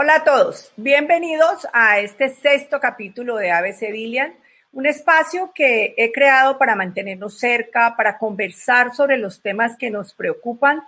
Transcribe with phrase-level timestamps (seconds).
[0.00, 4.32] Hola a todos, bienvenidos a este sexto capítulo de Ave Civilian,
[4.72, 10.14] un espacio que he creado para mantenernos cerca, para conversar sobre los temas que nos
[10.14, 10.84] preocupan,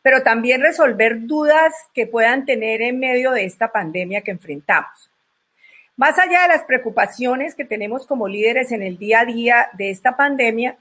[0.00, 5.10] pero también resolver dudas que puedan tener en medio de esta pandemia que enfrentamos.
[5.98, 9.90] Más allá de las preocupaciones que tenemos como líderes en el día a día de
[9.90, 10.78] esta pandemia,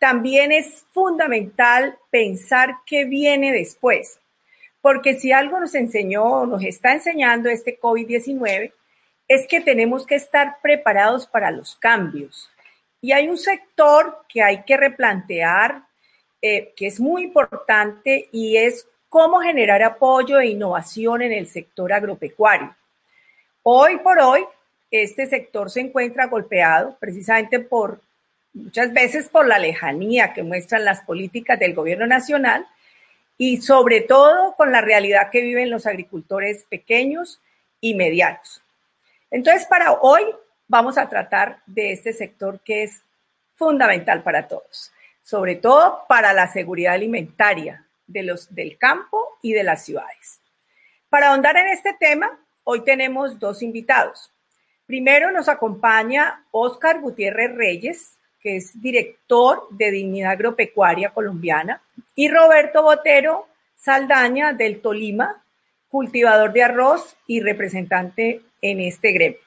[0.00, 4.19] también es fundamental pensar qué viene después
[4.82, 8.72] porque si algo nos enseñó o nos está enseñando este COVID-19
[9.28, 12.50] es que tenemos que estar preparados para los cambios.
[13.00, 15.84] Y hay un sector que hay que replantear,
[16.42, 21.92] eh, que es muy importante, y es cómo generar apoyo e innovación en el sector
[21.92, 22.74] agropecuario.
[23.62, 24.44] Hoy por hoy,
[24.90, 28.00] este sector se encuentra golpeado precisamente por,
[28.52, 32.66] muchas veces por la lejanía que muestran las políticas del gobierno nacional
[33.42, 37.40] y sobre todo con la realidad que viven los agricultores pequeños
[37.80, 38.62] y medianos.
[39.30, 40.20] Entonces, para hoy
[40.68, 43.02] vamos a tratar de este sector que es
[43.54, 44.92] fundamental para todos,
[45.22, 50.42] sobre todo para la seguridad alimentaria de los del campo y de las ciudades.
[51.08, 54.30] Para ahondar en este tema, hoy tenemos dos invitados.
[54.84, 61.82] Primero nos acompaña Óscar Gutiérrez Reyes, que es director de Dignidad Agropecuaria Colombiana,
[62.14, 63.46] y Roberto Botero
[63.76, 65.42] Saldaña del Tolima,
[65.88, 69.38] cultivador de arroz y representante en este gremio.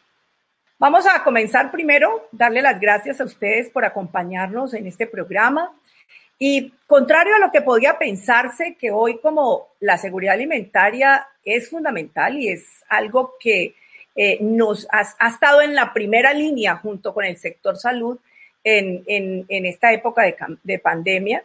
[0.80, 5.72] Vamos a comenzar primero, darle las gracias a ustedes por acompañarnos en este programa.
[6.38, 12.38] Y contrario a lo que podía pensarse, que hoy como la seguridad alimentaria es fundamental
[12.38, 13.76] y es algo que
[14.16, 18.20] eh, nos ha, estado en la primera línea junto con el sector salud,
[18.64, 20.24] en, esta época
[20.64, 21.44] de, pandemia.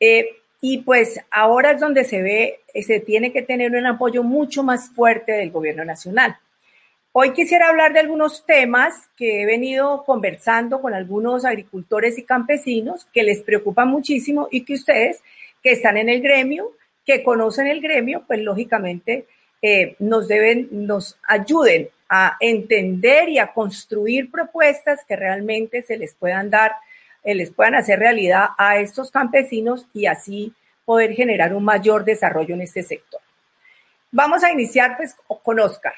[0.00, 0.28] Eh,
[0.60, 4.90] y pues ahora es donde se ve, se tiene que tener un apoyo mucho más
[4.90, 6.36] fuerte del gobierno nacional.
[7.12, 13.06] Hoy quisiera hablar de algunos temas que he venido conversando con algunos agricultores y campesinos
[13.12, 15.22] que les preocupan muchísimo y que ustedes
[15.62, 16.72] que están en el gremio,
[17.06, 19.26] que conocen el gremio, pues lógicamente
[19.62, 26.14] eh, nos deben, nos ayuden a entender y a construir propuestas que realmente se les
[26.14, 26.72] puedan dar,
[27.24, 32.54] eh, les puedan hacer realidad a estos campesinos y así poder generar un mayor desarrollo
[32.54, 33.20] en este sector.
[34.12, 35.94] Vamos a iniciar pues con Oscar.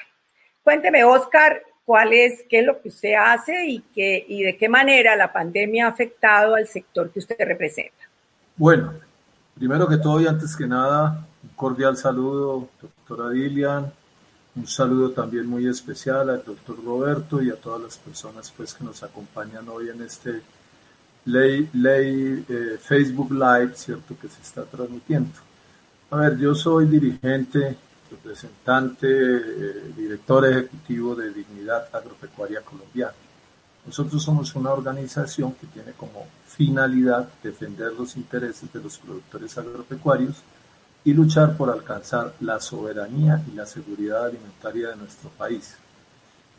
[0.63, 4.67] Cuénteme, Oscar, cuál es, qué es lo que usted hace y, qué, y de qué
[4.67, 8.09] manera la pandemia ha afectado al sector que usted representa.
[8.55, 8.93] Bueno,
[9.55, 13.91] primero que todo y antes que nada, un cordial saludo, doctora Dilian,
[14.55, 18.83] un saludo también muy especial al doctor Roberto y a todas las personas pues, que
[18.83, 20.41] nos acompañan hoy en este
[21.25, 24.15] ley, ley eh, Facebook Live, ¿cierto?
[24.19, 25.31] Que se está transmitiendo.
[26.11, 27.77] A ver, yo soy dirigente,
[28.09, 33.13] representante, eh, director ejecutivo de Dignidad Agropecuaria Colombiana.
[33.85, 40.35] Nosotros somos una organización que tiene como finalidad defender los intereses de los productores agropecuarios
[41.03, 45.75] y luchar por alcanzar la soberanía y la seguridad alimentaria de nuestro país.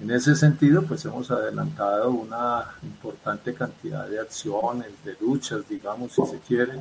[0.00, 6.26] En ese sentido, pues hemos adelantado una importante cantidad de acciones, de luchas, digamos, si
[6.26, 6.80] se quiere,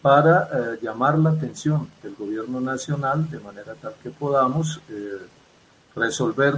[0.00, 5.18] para eh, llamar la atención del gobierno nacional de manera tal que podamos eh,
[5.94, 6.56] resolver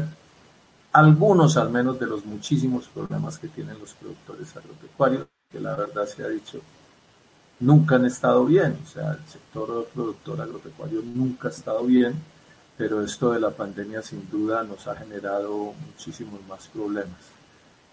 [0.92, 6.06] algunos al menos de los muchísimos problemas que tienen los productores agropecuarios, que la verdad
[6.06, 6.60] se ha dicho
[7.60, 12.14] nunca han estado bien, o sea, el sector productor agropecuario nunca ha estado bien,
[12.76, 17.36] pero esto de la pandemia sin duda nos ha generado muchísimos más problemas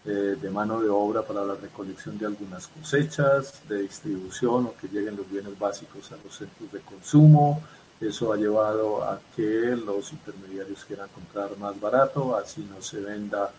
[0.05, 4.89] eh, de mano de obra para la recolección de algunas cosechas, de distribución o que
[4.89, 7.63] lleguen los bienes básicos a los centros de consumo.
[8.01, 13.49] Eso ha llevado a que los intermediarios quieran comprar más barato, así no se venda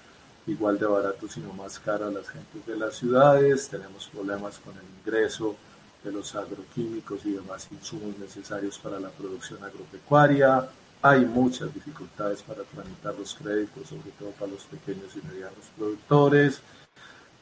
[0.47, 3.71] igual de barato, sino más caro a las gentes de las ciudades.
[3.71, 5.57] Tenemos problemas con el ingreso
[6.05, 10.69] de los agroquímicos y demás insumos necesarios para la producción agropecuaria.
[11.03, 16.61] Hay muchas dificultades para tramitar los créditos, sobre todo para los pequeños y medianos productores.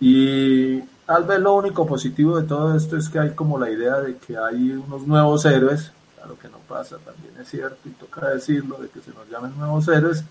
[0.00, 4.00] Y tal vez lo único positivo de todo esto es que hay como la idea
[4.00, 8.30] de que hay unos nuevos héroes, claro que no pasa, también es cierto y toca
[8.30, 10.24] decirlo, de que se nos llamen nuevos héroes,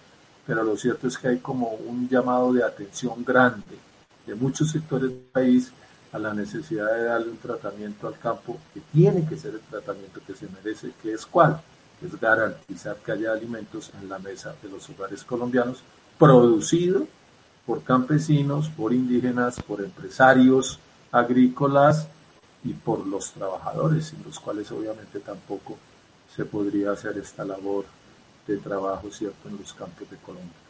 [0.45, 3.78] pero lo cierto es que hay como un llamado de atención grande
[4.25, 5.72] de muchos sectores del país
[6.12, 10.19] a la necesidad de darle un tratamiento al campo que tiene que ser el tratamiento
[10.25, 11.62] que se merece, que es cuál,
[12.02, 15.84] es garantizar que haya alimentos en la mesa de los hogares colombianos
[16.18, 17.08] producido
[17.66, 20.80] por campesinos, por indígenas, por empresarios
[21.12, 22.08] agrícolas
[22.64, 25.78] y por los trabajadores, sin los cuales obviamente tampoco
[26.36, 27.86] se podría hacer esta labor
[28.48, 30.61] de trabajo, ¿cierto?, en los campos de Colombia.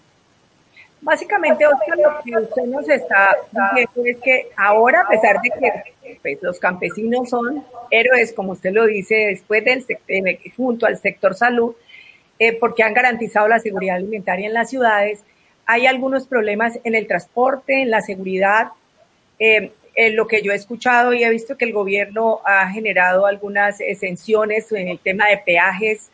[1.02, 6.18] Básicamente, Oscar, lo que usted nos está diciendo es que ahora, a pesar de que
[6.22, 9.84] pues, los campesinos son héroes, como usted lo dice, después del
[10.56, 11.76] junto al sector salud,
[12.38, 15.24] eh, porque han garantizado la seguridad alimentaria en las ciudades,
[15.66, 18.70] hay algunos problemas en el transporte, en la seguridad.
[19.40, 23.26] Eh, en lo que yo he escuchado y he visto que el gobierno ha generado
[23.26, 26.10] algunas exenciones en el tema de peajes.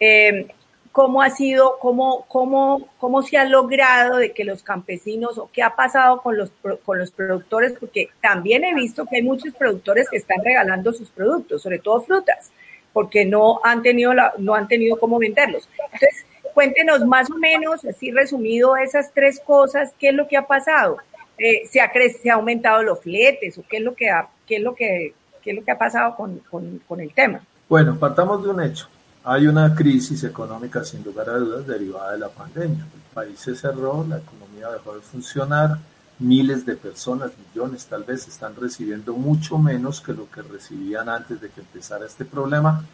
[0.00, 0.46] Eh,
[0.92, 5.62] cómo ha sido, cómo, cómo, cómo se ha logrado de que los campesinos o qué
[5.62, 6.50] ha pasado con los,
[6.84, 11.10] con los productores, porque también he visto que hay muchos productores que están regalando sus
[11.10, 12.50] productos, sobre todo frutas,
[12.92, 15.68] porque no han tenido, la, no han tenido cómo venderlos.
[15.84, 20.46] Entonces, cuéntenos más o menos, así resumido, esas tres cosas, qué es lo que ha
[20.46, 20.98] pasado.
[21.38, 21.90] Eh, se, ha
[22.20, 25.14] se ha aumentado los fletes o qué es lo que ha, qué es lo que,
[25.40, 27.42] qué es lo que ha pasado con, con, con el tema.
[27.68, 28.88] Bueno, partamos de un hecho
[29.24, 32.84] hay una crisis económica sin lugar a dudas derivada de la pandemia.
[32.84, 35.78] El país se cerró, la economía dejó de funcionar,
[36.18, 41.40] miles de personas, millones tal vez, están recibiendo mucho menos que lo que recibían antes
[41.40, 42.84] de que empezara este problema.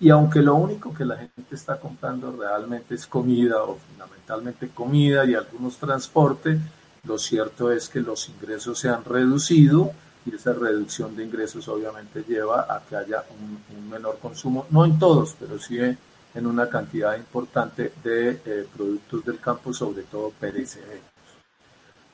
[0.00, 5.24] Y aunque lo único que la gente está comprando realmente es comida o fundamentalmente comida
[5.24, 6.58] y algunos transporte,
[7.06, 9.92] lo cierto es que los ingresos se han reducido
[10.26, 14.98] y esa reducción de ingresos obviamente lleva a que haya un, menor consumo, no en
[14.98, 21.04] todos, pero sí en una cantidad importante de eh, productos del campo, sobre todo perecederos.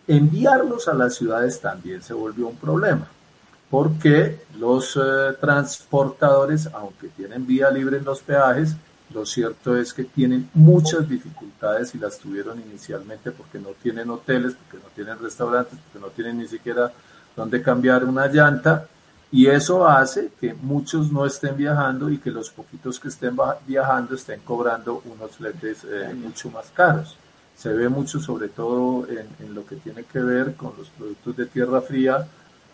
[0.07, 3.07] Enviarlos a las ciudades también se volvió un problema,
[3.71, 8.75] porque los eh, transportadores, aunque tienen vía libre en los peajes,
[9.15, 14.55] lo cierto es que tienen muchas dificultades y las tuvieron inicialmente porque no tienen hoteles,
[14.55, 16.93] porque no tienen restaurantes, porque no tienen ni siquiera
[17.40, 18.87] donde cambiar una llanta
[19.32, 23.34] y eso hace que muchos no estén viajando y que los poquitos que estén
[23.66, 27.16] viajando estén cobrando unos fletes eh, mucho más caros.
[27.56, 31.46] Se ve mucho sobre todo en, lo que tiene que ver con los productos de
[31.46, 32.26] tierra fría,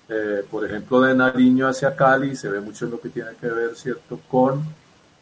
[0.08, 3.48] eh, por ejemplo de Nariño hacia Cali, se ve mucho en lo que tiene que
[3.48, 4.64] ver, ¿cierto?, con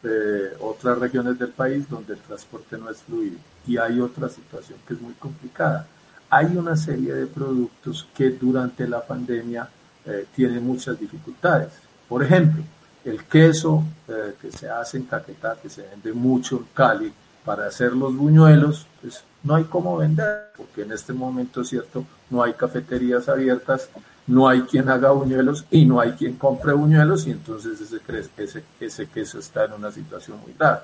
[0.03, 3.37] eh, otras regiones del país donde el transporte no es fluido.
[3.67, 5.87] Y hay otra situación que es muy complicada
[6.35, 9.69] hay una serie de productos que durante la pandemia
[10.05, 11.69] eh, tienen muchas dificultades.
[12.09, 12.61] Por ejemplo,
[13.05, 17.13] el queso eh, que se hace en Caquetá, que se vende mucho en Cali
[17.45, 22.43] para hacer los buñuelos, pues no hay cómo vender, porque en este momento, cierto, no
[22.43, 23.87] hay cafeterías abiertas,
[24.27, 28.01] no hay quien haga buñuelos y no hay quien compre buñuelos y entonces ese,
[28.35, 30.81] ese, ese queso está en una situación muy grave.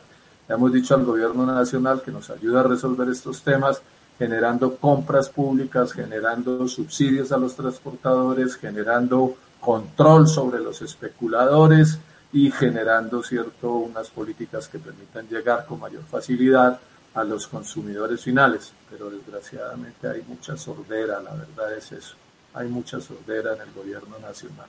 [0.48, 3.82] Le hemos dicho al gobierno nacional que nos ayuda a resolver estos temas
[4.22, 11.98] generando compras públicas, generando subsidios a los transportadores, generando control sobre los especuladores
[12.32, 16.80] y generando cierto unas políticas que permitan llegar con mayor facilidad
[17.16, 18.72] a los consumidores finales.
[18.92, 22.14] Pero desgraciadamente hay mucha sordera, la verdad es eso.
[22.54, 24.68] Hay mucha sordera en el gobierno nacional.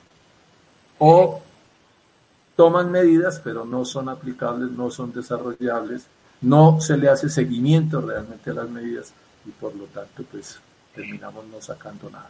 [0.97, 1.43] O
[2.55, 6.07] toman medidas, pero no son aplicables, no son desarrollables,
[6.41, 9.13] no se le hace seguimiento realmente a las medidas
[9.45, 10.59] y por lo tanto pues
[10.93, 12.29] terminamos no sacando nada.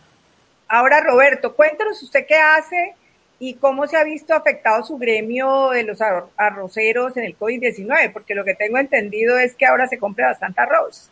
[0.68, 2.96] Ahora Roberto, cuéntanos usted qué hace
[3.40, 6.00] y cómo se ha visto afectado su gremio de los
[6.38, 10.62] arroceros en el COVID-19, porque lo que tengo entendido es que ahora se compra bastante
[10.62, 11.10] arroz.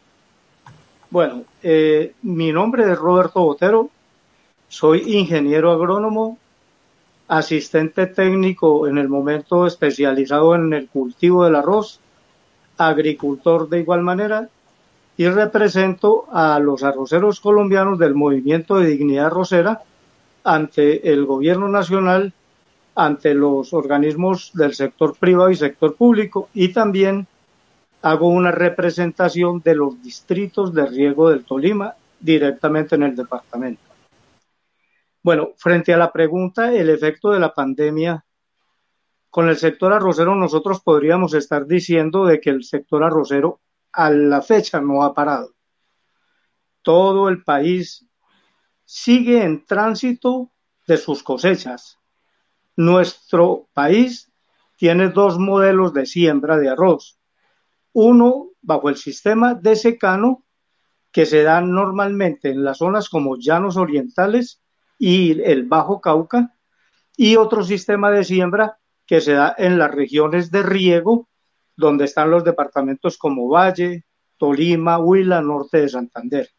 [1.09, 3.89] Bueno, eh, mi nombre es Roberto Botero,
[4.69, 6.37] soy ingeniero agrónomo,
[7.27, 11.99] asistente técnico en el momento especializado en el cultivo del arroz,
[12.77, 14.47] agricultor de igual manera
[15.17, 19.81] y represento a los arroceros colombianos del Movimiento de Dignidad Arrocera
[20.43, 22.33] ante el gobierno nacional,
[22.95, 27.27] ante los organismos del sector privado y sector público y también
[28.01, 33.81] hago una representación de los distritos de riego del Tolima directamente en el departamento.
[35.23, 38.25] Bueno, frente a la pregunta, el efecto de la pandemia
[39.29, 43.59] con el sector arrocero, nosotros podríamos estar diciendo de que el sector arrocero
[43.93, 45.53] a la fecha no ha parado.
[46.81, 48.07] Todo el país
[48.85, 50.51] sigue en tránsito
[50.87, 51.99] de sus cosechas.
[52.75, 54.31] Nuestro país
[54.77, 57.19] tiene dos modelos de siembra de arroz.
[57.93, 60.45] Uno bajo el sistema de secano
[61.11, 64.61] que se da normalmente en las zonas como llanos orientales
[64.97, 66.55] y el Bajo Cauca,
[67.17, 71.27] y otro sistema de siembra que se da en las regiones de riego
[71.75, 74.05] donde están los departamentos como Valle,
[74.37, 76.49] Tolima, Huila, Norte de Santander.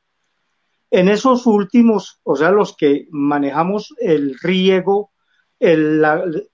[0.90, 5.11] En esos últimos, o sea, los que manejamos el riego,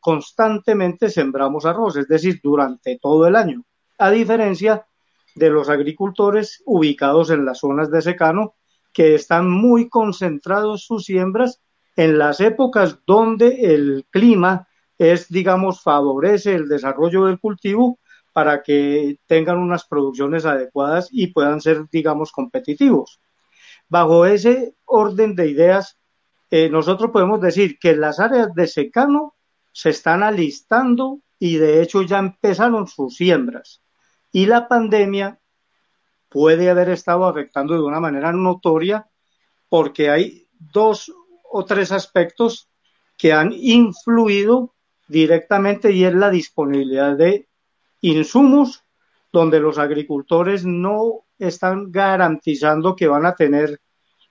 [0.00, 3.64] constantemente sembramos arroz, es decir, durante todo el año,
[3.98, 4.86] a diferencia
[5.34, 8.54] de los agricultores ubicados en las zonas de secano
[8.92, 11.60] que están muy concentrados sus siembras
[11.96, 17.98] en las épocas donde el clima es, digamos, favorece el desarrollo del cultivo
[18.38, 23.20] para que tengan unas producciones adecuadas y puedan ser, digamos, competitivos.
[23.88, 25.98] Bajo ese orden de ideas,
[26.48, 29.34] eh, nosotros podemos decir que las áreas de secano
[29.72, 33.82] se están alistando y de hecho ya empezaron sus siembras.
[34.30, 35.40] Y la pandemia
[36.28, 39.08] puede haber estado afectando de una manera notoria
[39.68, 41.12] porque hay dos
[41.50, 42.68] o tres aspectos
[43.16, 44.76] que han influido
[45.08, 47.48] directamente y es la disponibilidad de
[48.00, 48.84] insumos
[49.32, 53.80] donde los agricultores no están garantizando que van a tener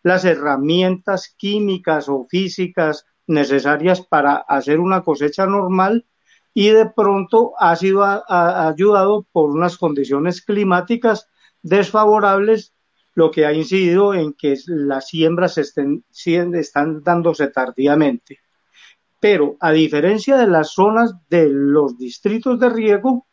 [0.04, 6.06] las herramientas químicas o físicas necesarias para hacer una cosecha normal
[6.54, 11.28] y de pronto ha sido ayudado por unas condiciones climáticas
[11.62, 12.74] desfavorables,
[13.14, 18.40] lo que ha incidido en que las siembras estén, están dándose tardíamente.
[19.20, 23.27] Pero a diferencia de las zonas de los distritos de riego,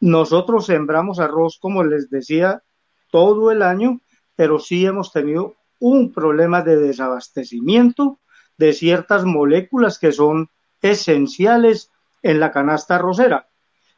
[0.00, 2.62] nosotros sembramos arroz, como les decía,
[3.10, 4.00] todo el año,
[4.36, 8.18] pero sí hemos tenido un problema de desabastecimiento
[8.56, 10.50] de ciertas moléculas que son
[10.82, 11.90] esenciales
[12.22, 13.48] en la canasta arrocera.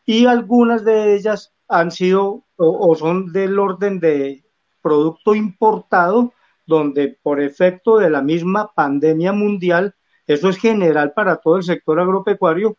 [0.04, 4.44] Y algunas de ellas han sido o, son del orden de
[4.82, 6.32] producto importado,
[6.66, 9.94] donde por efecto de la misma pandemia mundial,
[10.26, 12.76] eso es general para todo el sector agropecuario,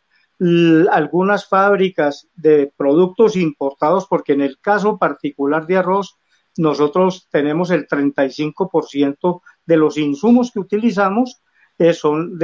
[0.91, 6.17] algunas fábricas de productos importados, porque en el caso particular de arroz,
[6.57, 11.41] nosotros tenemos el 35% de los insumos que utilizamos
[11.77, 12.39] eh, son,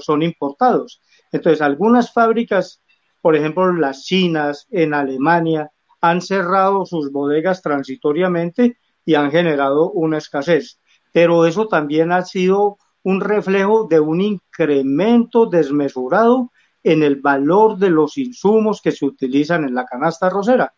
[0.00, 1.00] son importados.
[1.32, 2.82] Entonces, algunas fábricas,
[3.20, 10.18] por ejemplo, las chinas en Alemania, han cerrado sus bodegas transitoriamente y han generado una
[10.18, 10.78] escasez.
[11.12, 16.50] Pero eso también ha sido un reflejo de un incremento desmesurado
[16.82, 20.74] en el valor de los insumos que se utilizan en la canasta arrocera.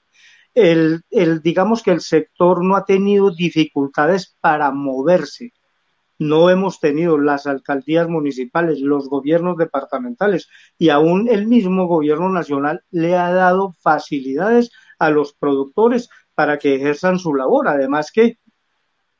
[0.54, 5.52] El, el, digamos que el sector no ha tenido dificultades para moverse.
[6.18, 12.84] No hemos tenido las alcaldías municipales, los gobiernos departamentales y aún el mismo gobierno nacional
[12.90, 17.68] le ha dado facilidades a los productores para que ejerzan su labor.
[17.68, 18.38] Además que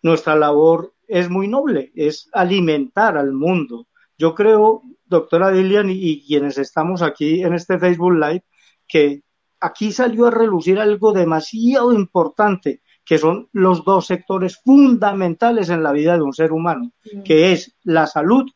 [0.03, 3.87] nuestra labor es muy noble, es alimentar al mundo.
[4.23, 8.45] Yo creo doctora Dilian y, quienes estamos aquí en este Facebook Live,
[8.87, 9.25] que
[9.59, 15.91] aquí salió a relucir algo demasiado importante, que son los dos sectores fundamentales en la
[15.91, 16.93] vida de un ser humano,
[17.25, 18.49] que es la salud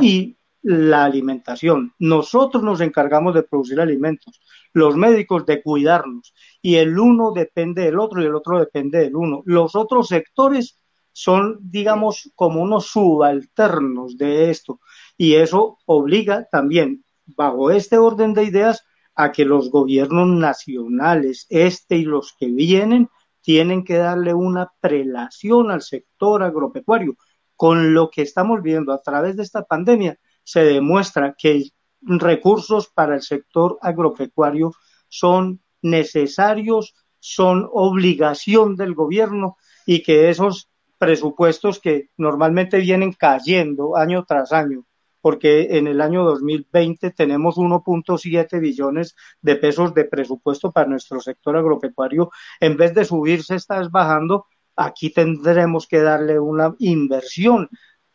[0.00, 1.94] y la alimentación.
[1.98, 4.40] Nosotros nos encargamos de producir alimentos,
[4.72, 6.32] los médicos de cuidarnos,
[6.62, 9.42] y el uno depende del otro y el otro depende del uno.
[9.46, 10.78] Los otros sectores
[11.10, 14.78] son, digamos, como unos subalternos de esto
[15.18, 18.84] y eso obliga también, bajo este orden de ideas,
[19.16, 23.10] a que los gobiernos nacionales, este y los que vienen,
[23.42, 27.16] tienen que darle una prelación al sector agropecuario.
[27.56, 31.64] Con lo que estamos viendo a través de esta pandemia, se demuestra que
[32.00, 34.72] recursos para el sector agropecuario
[35.08, 44.24] son necesarios, son obligación del gobierno y que esos presupuestos que normalmente vienen cayendo año
[44.24, 44.87] tras año
[45.28, 51.54] porque en el año 2020 tenemos 1.7 billones de pesos de presupuesto para nuestro sector
[51.54, 52.30] agropecuario.
[52.60, 54.46] En vez de subirse, está bajando.
[54.74, 57.68] Aquí tendremos que darle una inversión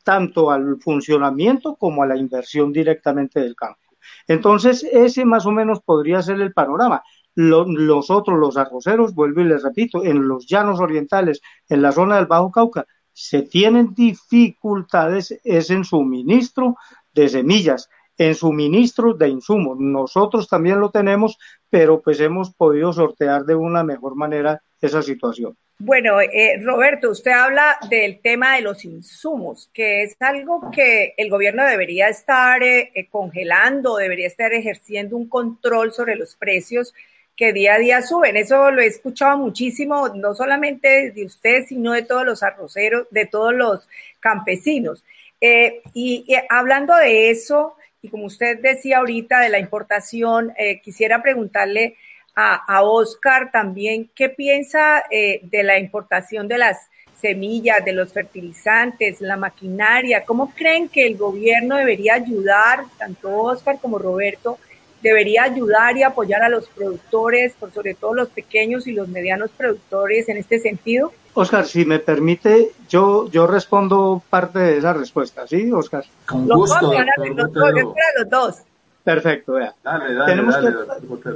[0.03, 3.95] tanto al funcionamiento como a la inversión directamente del campo.
[4.27, 7.03] Entonces, ese más o menos podría ser el panorama.
[7.35, 12.15] los otros, los arroceros, vuelvo y les repito, en los llanos orientales, en la zona
[12.15, 16.75] del Bajo Cauca, se tienen dificultades es en suministro
[17.13, 19.77] de semillas, en suministro de insumos.
[19.79, 21.37] Nosotros también lo tenemos,
[21.69, 25.57] pero pues hemos podido sortear de una mejor manera esa situación.
[25.79, 31.29] Bueno, eh, Roberto, usted habla del tema de los insumos, que es algo que el
[31.29, 36.93] gobierno debería estar eh, eh, congelando, debería estar ejerciendo un control sobre los precios
[37.35, 38.37] que día a día suben.
[38.37, 43.25] Eso lo he escuchado muchísimo, no solamente de usted, sino de todos los arroceros, de
[43.25, 43.89] todos los
[44.19, 45.03] campesinos.
[45.45, 51.21] Eh, y, hablando de eso, y como usted decía ahorita de la importación, eh, quisiera
[51.21, 51.97] preguntarle
[52.33, 56.77] a, Oscar también qué piensa eh, de la importación de las
[57.19, 60.23] semillas, de los fertilizantes, la maquinaria.
[60.23, 64.57] ¿Cómo creen que el gobierno debería ayudar, tanto Oscar como Roberto,
[65.01, 69.51] debería ayudar y apoyar a los productores, por sobre todo los pequeños y los medianos
[69.51, 71.11] productores en este sentido?
[71.35, 76.05] Oscar, si me permite, yo, yo respondo parte de esa respuesta, ¿sí, Oscar?
[76.27, 78.63] Con gusto, los, dos,
[79.03, 79.73] Perfecto, vea.
[79.83, 81.29] Dale, dale, tenemos, que,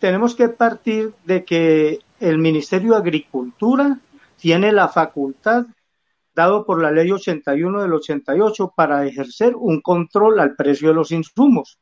[0.00, 3.98] tenemos que partir de que el Ministerio de Agricultura
[4.38, 5.64] tiene la facultad
[6.34, 11.12] dado por la ley 81 del 88 para ejercer un control al precio de los
[11.12, 11.78] insumos.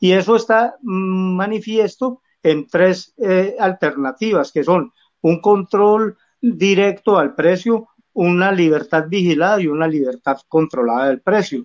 [0.00, 7.34] Y eso está mm, manifiesto en tres eh, alternativas, que son un control directo al
[7.34, 11.64] precio, una libertad vigilada y una libertad controlada del precio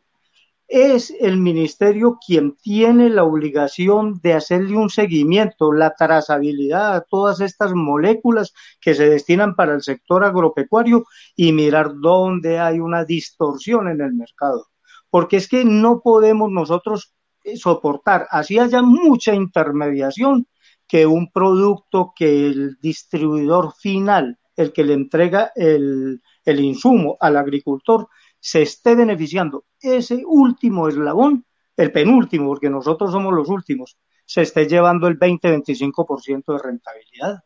[0.67, 7.39] es el ministerio quien tiene la obligación de hacerle un seguimiento, la trazabilidad a todas
[7.39, 11.05] estas moléculas que se destinan para el sector agropecuario
[11.35, 14.67] y mirar dónde hay una distorsión en el mercado.
[15.09, 17.13] Porque es que no podemos nosotros
[17.43, 20.47] eh, soportar, así haya mucha intermediación,
[20.87, 27.37] que un producto que el distribuidor final, el que le entrega el, el insumo al
[27.37, 28.07] agricultor,
[28.39, 31.45] se esté beneficiando ese último eslabón,
[31.77, 37.39] el penúltimo, porque nosotros somos los últimos, se esté llevando el 20-25% de rentabilidad.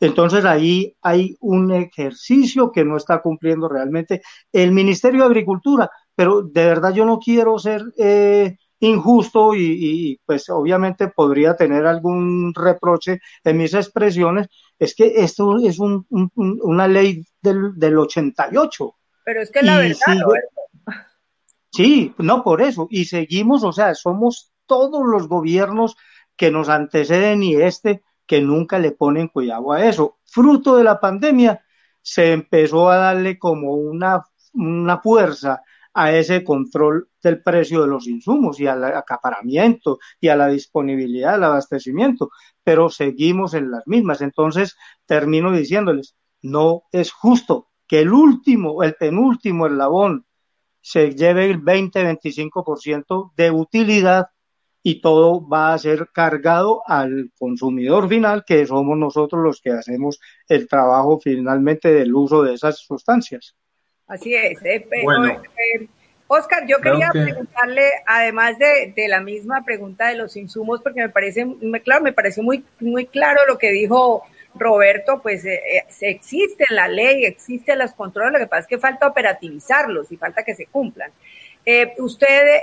[0.00, 4.22] Entonces ahí hay un ejercicio que no está cumpliendo realmente
[4.52, 10.48] el Ministerio de Agricultura, pero de verdad yo no quiero ser eh, injusto y, pues
[10.50, 17.78] obviamente podría tener algún reproche en mis expresiones, es que esto es una ley del,
[17.78, 18.94] del 88
[19.28, 20.16] pero es que la verdad,
[21.70, 22.88] Sí, no por eso.
[22.90, 25.98] Y seguimos, o sea, somos todos los gobiernos
[26.34, 30.16] que nos anteceden y este que nunca le ponen cuidado a eso.
[30.24, 31.62] Fruto de la pandemia,
[32.00, 35.62] se empezó a darle como una, una fuerza
[35.94, 41.32] a ese control del precio de los insumos y al acaparamiento y a la disponibilidad
[41.32, 42.30] del abastecimiento,
[42.62, 44.20] pero seguimos en las mismas.
[44.20, 44.76] Entonces,
[45.06, 50.26] termino diciéndoles, no es justo que el último, el penúltimo eslabón
[50.80, 54.28] se lleve el 20-25% de utilidad
[54.82, 60.20] y todo va a ser cargado al consumidor final, que somos nosotros los que hacemos
[60.48, 63.56] el trabajo finalmente del uso de esas sustancias.
[64.08, 64.62] Así es.
[64.64, 65.86] Eh, eh,
[66.26, 71.08] Oscar, yo quería preguntarle, además de, de, la misma pregunta de los insumos, porque me
[71.08, 71.46] parece,
[71.82, 74.24] claro, me pareció muy, muy claro lo que dijo
[74.58, 78.78] Roberto, pues eh, eh, existe la ley, existen los controles, lo que pasa es que
[78.78, 81.10] falta operativizarlos y falta que se cumplan.
[81.64, 82.62] Eh, usted,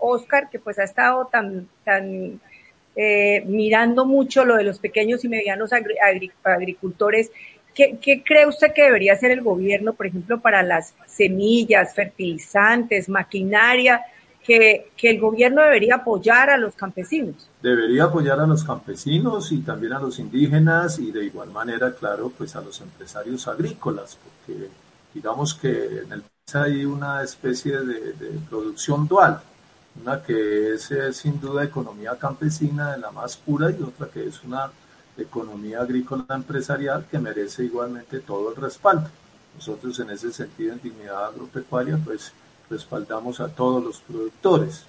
[0.00, 2.40] Oscar, que pues ha estado tan, tan
[2.94, 5.70] mirando mucho lo de los pequeños y medianos
[6.44, 7.30] agricultores,
[7.74, 13.08] ¿qué, ¿qué cree usted que debería hacer el gobierno, por ejemplo, para las semillas, fertilizantes,
[13.08, 14.02] maquinaria?
[14.44, 17.48] que, el gobierno debería apoyar a los campesinos.
[17.62, 22.32] Debería apoyar a los campesinos y también a los indígenas y de igual manera, claro,
[22.36, 24.68] pues a los empresarios agrícolas, porque
[25.14, 28.14] digamos que en el país hay una especie de,
[28.48, 29.40] producción dual,
[30.02, 34.42] una que es, sin duda economía campesina de la más pura y otra que es
[34.42, 34.70] una
[35.16, 39.08] economía agrícola empresarial que merece igualmente todo el respaldo.
[39.54, 42.32] Nosotros en ese sentido en dignidad agropecuaria pues
[42.70, 44.84] respaldamos a todos los productores.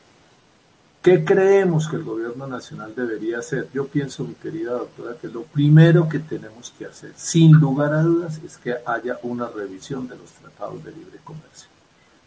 [1.01, 3.67] ¿Qué creemos que el gobierno nacional debería hacer?
[3.73, 8.01] Yo pienso, mi querida doctora, que lo primero que tenemos que hacer, sin lugar a
[8.01, 11.67] dudas, es que haya una revisión de los tratados de libre comercio.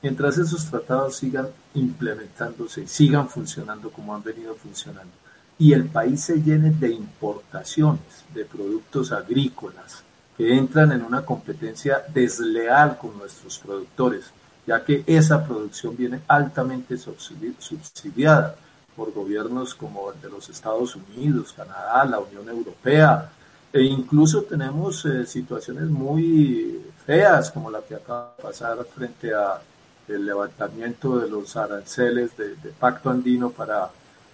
[0.02, 5.12] Mientras esos tratados sigan implementándose y sigan funcionando como han venido funcionando,
[5.58, 10.02] y el país se llene de importaciones de productos agrícolas
[10.36, 14.26] que entran en una competencia desleal con nuestros productores,
[14.66, 18.56] ya que esa producción viene altamente subsidiada
[18.94, 23.30] por gobiernos como el de los Estados Unidos, Canadá, la Unión Europea,
[23.72, 29.60] e incluso tenemos eh, situaciones muy feas como la que acaba de pasar frente a
[30.08, 33.90] el levantamiento de los aranceles de, pacto andino para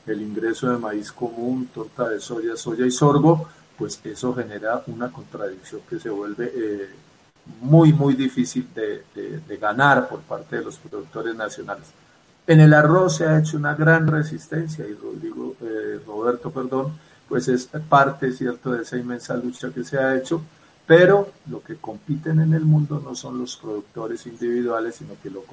[0.06, 5.10] el ingreso de maíz común, torta de soya, soya y sorgo, pues eso genera una
[5.10, 6.90] contradicción que se vuelve eh,
[7.60, 11.88] muy, muy difícil de, ganar por parte de los productores nacionales.
[12.46, 16.92] En el arroz se ha hecho una gran resistencia y Rodrigo, eh, Roberto, perdón,
[17.28, 20.42] pues es parte, cierto, de esa inmensa lucha que se ha hecho,
[20.86, 25.44] pero lo que compiten en el mundo no son los productores individuales, sino que lo,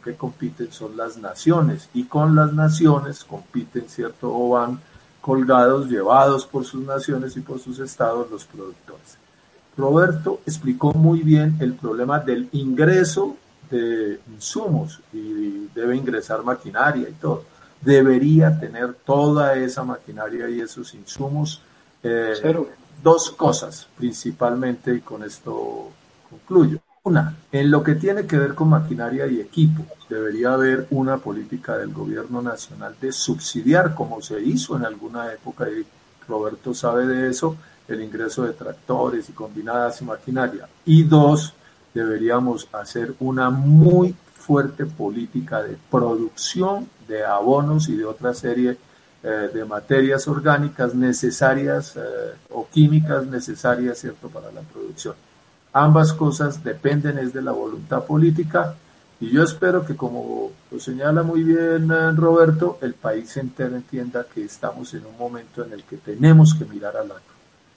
[0.00, 4.80] que compiten son las naciones y con las naciones compiten, cierto, o van
[5.20, 9.18] colgados, llevados por sus naciones y por sus estados los productores.
[9.76, 13.36] Roberto explicó muy bien el problema del ingreso
[13.70, 17.44] de insumos y debe ingresar maquinaria y todo.
[17.80, 21.62] debería tener toda esa maquinaria y esos insumos.
[22.02, 22.34] Eh,
[23.02, 25.90] dos cosas principalmente y con esto
[26.28, 26.78] concluyo.
[27.02, 31.78] Una, en lo que tiene que ver con maquinaria y equipo, debería haber una política
[31.78, 35.86] del gobierno nacional de subsidiar, como se hizo en alguna época, y
[36.28, 37.56] Roberto sabe de eso,
[37.88, 40.68] el ingreso de tractores y combinadas y maquinaria.
[40.84, 41.54] Y dos,
[41.94, 48.76] deberíamos hacer una muy fuerte política de producción de abonos y de otra serie
[49.22, 52.00] eh, de materias orgánicas necesarias eh,
[52.50, 55.14] o químicas necesarias, ¿cierto?, para la producción.
[55.72, 58.74] Ambas cosas dependen es de la voluntad política
[59.20, 64.24] y yo espero que como lo señala muy bien eh, Roberto, el país entero entienda
[64.34, 67.22] que estamos en un momento en el que tenemos que mirar al agro.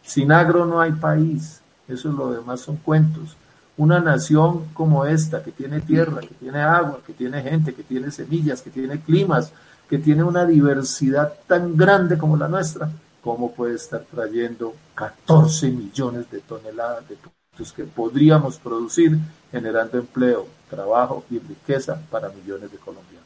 [0.02, 3.36] Sin agro no hay país, eso es lo demás son cuentos.
[3.76, 8.12] Una nación como esta, que tiene tierra, que tiene agua, que tiene gente, que tiene
[8.12, 9.52] semillas, que tiene climas,
[9.94, 12.90] que tiene una diversidad tan grande como la nuestra,
[13.22, 19.20] ¿cómo puede estar trayendo 14 millones de toneladas de productos que podríamos producir
[19.52, 23.22] generando empleo, trabajo y riqueza para millones de colombianos?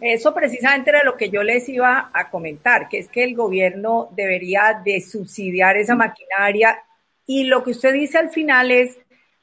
[0.00, 4.08] Eso precisamente era lo que yo les iba a comentar, que es que el gobierno
[4.16, 6.78] debería de subsidiar esa maquinaria
[7.26, 8.98] y lo que usted dice al final es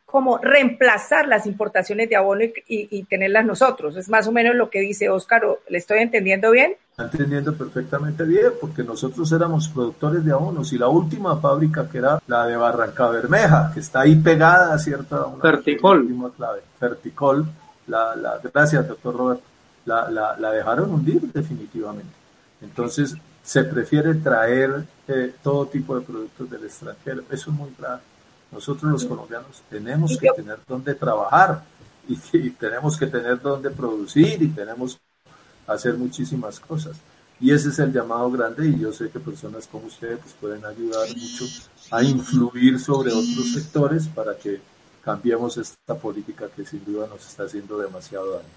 [0.08, 3.98] como reemplazar las importaciones de abono y, tenerlas nosotros.
[3.98, 6.76] Es más o menos lo que dice Óscar, ¿le estoy entendiendo bien?
[6.98, 12.22] Entendiendo perfectamente bien, porque nosotros éramos productores de abonos y la última fábrica que era
[12.26, 15.38] la de Barranca Bermeja, que está ahí pegada, ¿cierto?
[15.42, 16.08] Ferticol.
[16.38, 16.62] Clave.
[16.80, 17.46] Ferticol,
[17.88, 19.42] la, la, gracias doctor Robert,
[19.86, 22.14] la, la, la dejaron hundir definitivamente.
[22.62, 27.24] Entonces, se prefiere traer eh, todo tipo de productos del extranjero.
[27.30, 28.02] Eso es muy grave.
[28.52, 31.64] Nosotros los colombianos tenemos que tener donde trabajar
[32.08, 35.32] y, tenemos que tener donde producir y tenemos que
[35.72, 36.98] hacer muchísimas cosas.
[37.40, 40.66] Y ese es el llamado grande y yo sé que personas como ustedes pues, pueden
[40.66, 41.46] ayudar mucho
[41.92, 44.60] a influir sobre otros sectores para que
[45.04, 48.50] cambiemos esta política que sin duda nos está haciendo demasiado daño.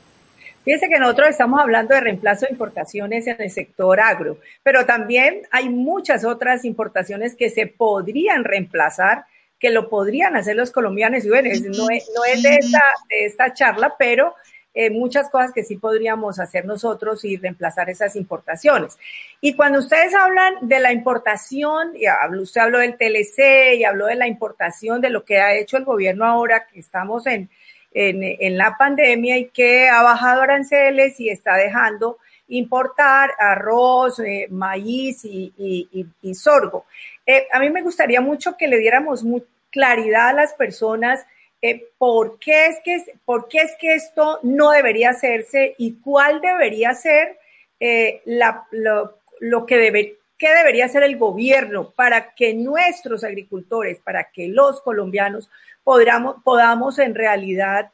[0.64, 5.42] Fíjense que nosotros estamos hablando de reemplazo de importaciones en el sector agro, pero también
[5.50, 9.24] hay muchas otras importaciones que se podrían reemplazar
[9.60, 11.24] que lo podrían hacer los colombianos.
[11.24, 14.34] Y bueno, no es, no es de, esta, de esta charla, pero
[14.72, 18.98] eh, muchas cosas que sí podríamos hacer nosotros y reemplazar esas importaciones.
[19.40, 22.06] Y cuando ustedes hablan de la importación, y
[22.38, 25.84] usted habló del TLC y habló de la importación, de lo que ha hecho el
[25.84, 27.50] gobierno ahora que estamos en,
[27.92, 32.18] en, en la pandemia y que ha bajado aranceles y está dejando
[32.48, 36.86] importar arroz, eh, maíz y, y, y sorgo.
[37.32, 39.24] Eh, a mí me gustaría mucho que le diéramos
[39.70, 41.24] claridad a las personas
[41.62, 46.40] eh, por, qué es que, por qué es que esto no debería hacerse y cuál
[46.40, 47.38] debería ser
[47.78, 54.48] eh, lo, que debe, qué debería hacer el gobierno para que nuestros agricultores, para que
[54.48, 55.48] los colombianos
[55.84, 57.92] podamos, podamos en realidad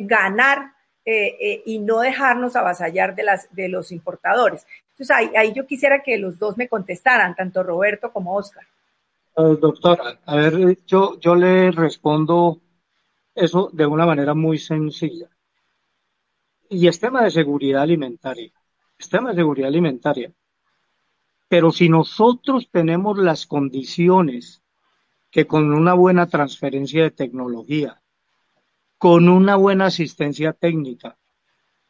[0.00, 0.72] ganar
[1.04, 4.66] y no dejarnos avasallar de, las, de los importadores.
[5.00, 8.64] Entonces, ahí, yo quisiera que los dos me contestaran, tanto Roberto como Oscar.
[9.34, 12.60] Eh, doctora, a ver, yo, yo le respondo
[13.34, 15.30] eso de una manera muy sencilla.
[16.68, 18.52] Y es tema de seguridad alimentaria.
[18.98, 20.30] Es tema de seguridad alimentaria.
[21.48, 24.62] Pero si nosotros tenemos las condiciones
[25.30, 28.02] que con una buena transferencia de tecnología,
[28.98, 31.16] con una buena asistencia técnica,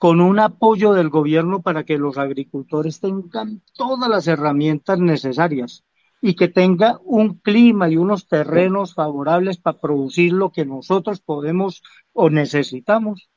[0.00, 5.84] con un apoyo del gobierno para que los agricultores tengan todas las herramientas necesarias
[6.22, 11.82] y que tenga un clima y unos terrenos favorables para producir lo que nosotros podemos
[12.14, 13.28] o necesitamos.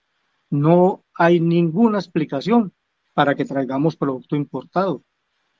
[0.49, 2.71] No hay ninguna explicación
[3.13, 5.03] para que traigamos producto importado.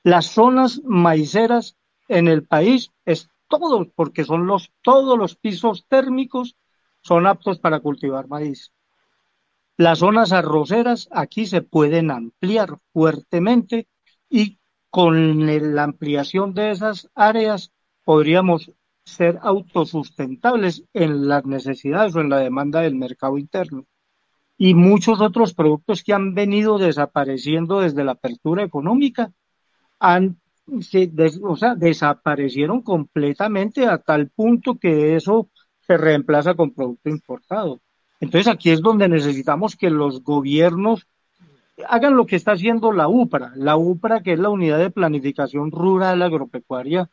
[0.04, 1.76] Las zonas maiceras
[2.08, 6.56] en el país es todo, porque son los, todos los pisos térmicos
[7.02, 8.72] son aptos para cultivar maíz.
[9.76, 13.88] Las zonas arroceras aquí se pueden ampliar fuertemente
[14.30, 14.58] y
[14.88, 17.72] con la ampliación de esas áreas
[18.04, 18.70] podríamos
[19.04, 23.86] ser autosustentables en las necesidades o en la demanda del mercado interno.
[24.56, 29.32] Y muchos otros productos que han venido desapareciendo desde la apertura económica
[29.98, 30.40] han,
[31.42, 37.80] o sea, desaparecieron completamente a tal punto que eso se reemplaza con producto importado.
[38.24, 41.06] Entonces aquí es donde necesitamos que los gobiernos
[41.86, 45.70] hagan lo que está haciendo la UPRA, la UPRA que es la Unidad de Planificación
[45.70, 47.10] Rural Agropecuaria.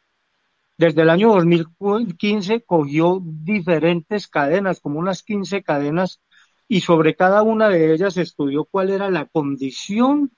[0.78, 6.22] Desde el año 2015 cogió diferentes cadenas, como unas 15 cadenas,
[6.70, 10.32] y sobre cada una de ellas estudió cuál era la condición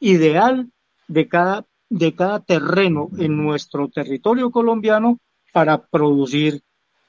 [0.00, 0.70] ideal
[1.08, 5.18] de cada, de cada terreno en nuestro territorio colombiano
[5.50, 6.60] para producir.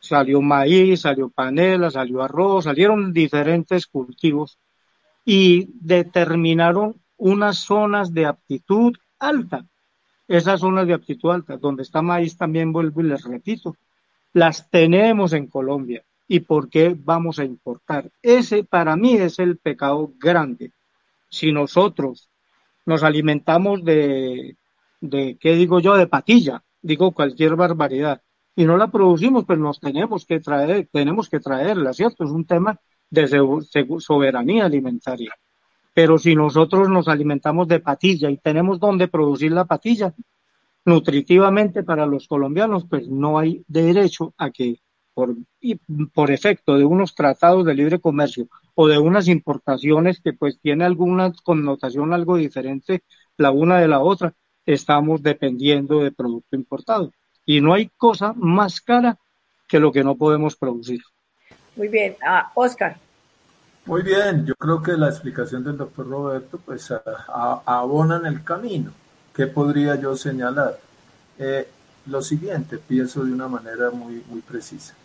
[0.07, 4.59] Salió maíz, salió panela, salió arroz, salieron diferentes cultivos
[5.25, 9.65] y determinaron unas zonas de aptitud alta.
[10.27, 13.75] Esas zonas de aptitud alta, donde está maíz también vuelvo y les repito,
[14.31, 16.03] las tenemos en Colombia.
[16.27, 18.11] ¿Y por qué vamos a importar?
[18.21, 20.71] Ese para mí es el pecado grande.
[21.29, 22.29] Si nosotros
[22.85, 24.55] nos alimentamos de,
[25.01, 28.21] de ¿qué digo yo?, de patilla, digo cualquier barbaridad,
[28.55, 32.23] y no la producimos, pues nos tenemos que traer, tenemos que traerla, ¿cierto?
[32.23, 33.27] Es un tema de
[33.99, 35.33] soberanía alimentaria.
[35.93, 40.13] Pero si nosotros nos alimentamos de patilla y tenemos donde producir la patilla
[40.85, 44.79] nutritivamente para los colombianos, pues no hay derecho a que
[45.13, 45.35] por,
[46.13, 50.83] por efecto de unos tratados de libre comercio o de unas importaciones que pues tiene
[50.83, 53.03] alguna connotación algo diferente
[53.37, 54.33] la una de la otra,
[54.65, 57.11] estamos dependiendo de producto importado.
[57.45, 59.17] Y no hay cosa más cara
[59.67, 61.01] que lo que no podemos producir.
[61.75, 62.15] Muy bien.
[62.25, 62.97] Ah, Oscar.
[63.85, 66.91] Muy bien, yo creo que la explicación del doctor Roberto pues
[67.65, 68.91] abona en el camino.
[69.33, 70.79] ¿Qué podría yo señalar?
[71.37, 71.67] Eh,
[72.07, 74.95] lo siguiente, pienso de una manera muy, muy precisa.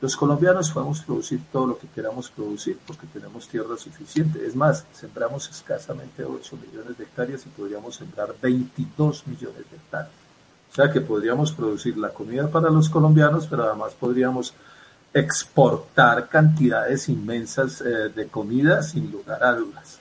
[0.00, 4.46] Los colombianos podemos producir todo lo que queramos producir porque tenemos tierra suficiente.
[4.46, 10.19] Es más, sembramos escasamente 8 millones de hectáreas y podríamos sembrar 22 millones de hectáreas.
[10.70, 14.54] O sea que podríamos producir la comida para los colombianos, pero además podríamos
[15.12, 19.98] exportar cantidades inmensas eh, de comida sin lugar a dudas.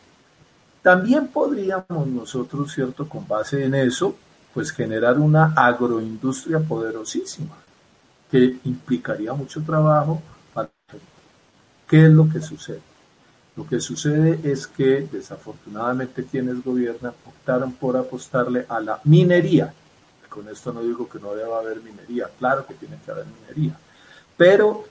[0.84, 3.10] También podríamos nosotros, ¿cierto?
[3.10, 4.16] Con base en eso,
[4.54, 7.56] pues generar una agroindustria poderosísima
[8.30, 10.22] que implicaría mucho trabajo.
[10.54, 10.70] Para...
[11.88, 12.82] ¿Qué es lo que sucede?
[13.56, 19.74] Lo que sucede es que desafortunadamente quienes gobiernan optaron por apostarle a la minería.
[20.30, 23.76] Con esto no digo que no deba haber minería, claro que tiene que haber minería,
[24.38, 24.86] pero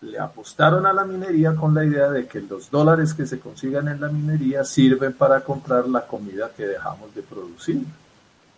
[0.00, 3.88] le apostaron a la minería con la idea de que los dólares que se consigan
[3.88, 7.84] en la minería sirven para comprar la comida que dejamos de producir.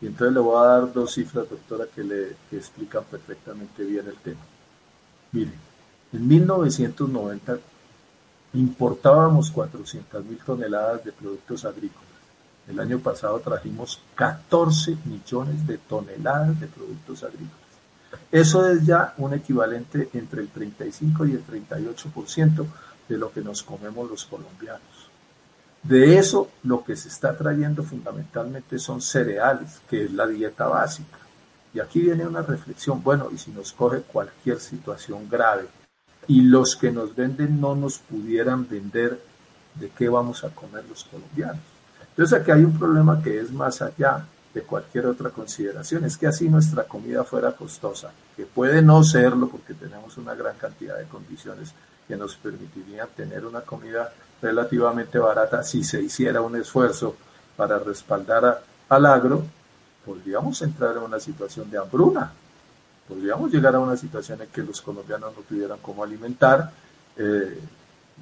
[0.01, 4.17] Y entonces le voy a dar dos cifras, doctora, que le explican perfectamente bien el
[4.17, 4.41] tema.
[5.33, 5.55] Miren,
[6.13, 7.59] en 1990
[8.55, 12.06] importábamos 400 mil toneladas de productos agrícolas.
[12.69, 17.67] El año pasado trajimos 14 millones de toneladas de productos agrícolas.
[18.33, 22.67] Eso es ya un equivalente entre el 35 y el 38%
[23.09, 24.81] de lo que nos comemos los colombianos.
[25.83, 31.19] De eso lo que se está trayendo fundamentalmente son cereales, que es la dieta básica.
[31.73, 35.69] Y aquí viene una reflexión, bueno, y si nos coge cualquier situación grave
[36.27, 39.21] y los que nos venden no nos pudieran vender,
[39.77, 41.76] ¿de qué vamos a comer los colombianos?
[42.17, 44.25] Entonces aquí hay un problema que es más allá
[44.55, 46.07] de cualquier otra consideración.
[46.07, 50.57] Es que así nuestra comida fuera costosa, que puede no serlo porque tenemos una gran
[50.57, 51.75] cantidad de condiciones
[52.09, 57.17] que nos permitirían tener una comida relativamente barata si se hiciera un esfuerzo
[57.55, 59.45] para respaldar al agro,
[60.05, 62.33] podríamos entrar en una situación de hambruna.
[63.07, 66.71] Podríamos llegar a una situación en que los colombianos no tuvieran cómo alimentar.
[67.17, 67.61] Eh,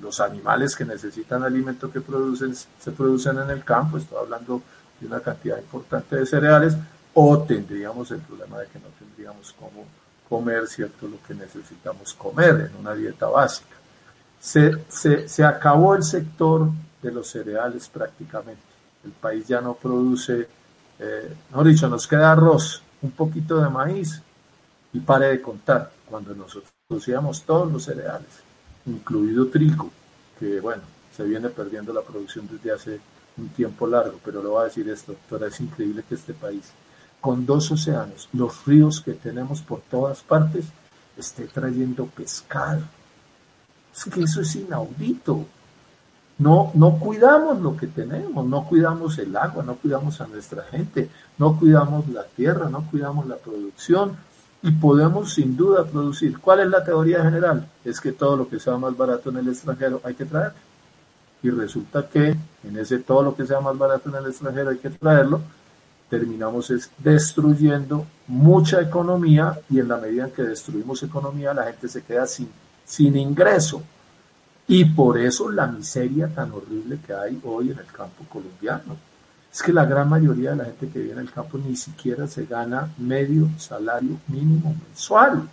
[0.00, 4.62] los animales que necesitan alimento que producen, se producen en el campo, estoy hablando
[5.00, 6.76] de una cantidad importante de cereales,
[7.14, 9.84] o tendríamos el problema de que no tendríamos cómo
[10.28, 13.76] comer, ¿cierto?, lo que necesitamos comer en una dieta básica.
[14.40, 16.68] Se, se, se acabó el sector
[17.02, 18.62] de los cereales prácticamente.
[19.04, 20.48] El país ya no produce,
[20.98, 24.20] eh, dicho, nos queda arroz, un poquito de maíz
[24.92, 25.92] y pare de contar.
[26.08, 28.28] Cuando nosotros producíamos todos los cereales,
[28.86, 29.90] incluido trigo,
[30.38, 30.82] que bueno,
[31.16, 33.00] se viene perdiendo la producción desde hace
[33.36, 36.72] un tiempo largo, pero lo voy a decir esto, doctora, es increíble que este país,
[37.20, 40.66] con dos océanos, los ríos que tenemos por todas partes,
[41.16, 42.82] esté trayendo pescado.
[43.94, 45.46] Es que eso es inaudito.
[46.38, 51.08] No, no cuidamos lo que tenemos, no cuidamos el agua, no cuidamos a nuestra gente,
[51.38, 54.16] no cuidamos la tierra, no cuidamos la producción
[54.64, 56.38] y podemos sin duda producir.
[56.38, 57.68] ¿Cuál es la teoría general?
[57.84, 60.52] Es que todo lo que sea más barato en el extranjero hay que traer
[61.42, 64.78] y resulta que en ese todo lo que sea más barato en el extranjero hay
[64.78, 65.42] que traerlo,
[66.08, 71.86] terminamos es destruyendo mucha economía y en la medida en que destruimos economía la gente
[71.86, 72.48] se queda sin,
[72.86, 73.82] sin ingreso.
[74.66, 78.96] Y por eso la miseria tan horrible que hay hoy en el campo colombiano.
[79.54, 82.26] Es que la gran mayoría de la gente que vive en el campo ni siquiera
[82.26, 85.48] se gana medio salario mínimo mensual.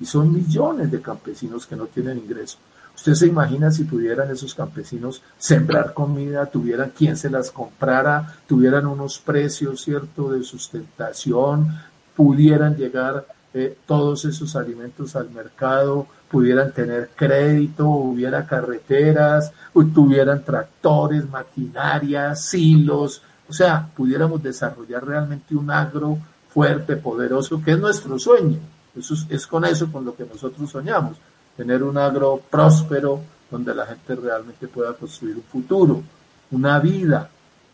[0.00, 2.58] Y son millones de campesinos que no tienen ingreso.
[2.96, 8.86] Usted se imagina si pudieran esos campesinos sembrar comida, tuvieran quien se las comprara, tuvieran
[8.86, 11.78] unos precios, ¿cierto?, de sustentación,
[12.16, 13.24] pudieran llegar
[13.54, 19.52] eh, todos esos alimentos al mercado, pudieran tener crédito, hubiera carreteras,
[19.94, 26.18] tuvieran tractores, maquinarias, silos, o sea, pudiéramos desarrollar realmente un agro
[26.50, 28.58] fuerte, poderoso, que es nuestro sueño.
[28.96, 31.16] Eso es, con eso con lo que nosotros soñamos,
[31.56, 36.02] tener un agro próspero donde la gente realmente pueda construir un futuro,
[36.50, 37.30] una vida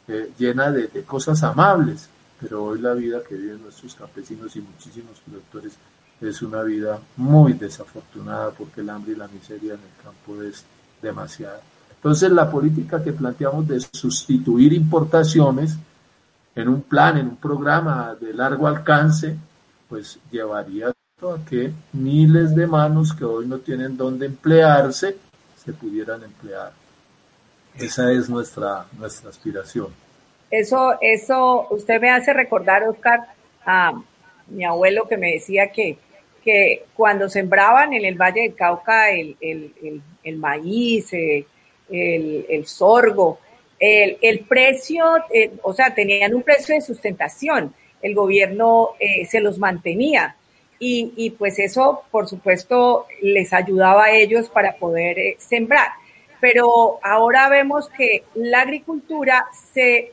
[0.06, 2.08] eh, llena de, de cosas amables,
[2.40, 5.72] pero hoy la vida que viven nuestros campesinos y muchísimos productores
[6.20, 10.64] es una vida muy desafortunada porque el hambre y la miseria en el campo es
[11.02, 11.60] demasiada.
[11.94, 15.76] Entonces la política que planteamos de sustituir importaciones
[16.54, 19.36] en un plan, en un programa de largo alcance,
[19.88, 20.94] pues llevaría a
[21.48, 25.16] que miles de manos que hoy no tienen dónde emplearse
[25.64, 26.72] se pudieran emplear.
[27.76, 29.88] Esa es nuestra, nuestra aspiración.
[30.50, 33.20] Eso, eso, usted me hace recordar, Oscar,
[33.64, 33.92] a
[34.48, 35.98] mi abuelo que me decía que
[36.44, 39.36] que cuando sembraban en el Valle del Cauca el,
[40.36, 41.46] maíz, eh,
[41.90, 43.40] el, sorgo,
[43.80, 49.58] el, precio, eh, o sea, tenían un precio de sustentación, el gobierno eh, se los
[49.58, 50.36] mantenía
[50.78, 55.88] y, y, pues eso, por supuesto, les ayudaba a ellos para poder sembrar.
[56.40, 60.12] Pero ahora vemos que la agricultura se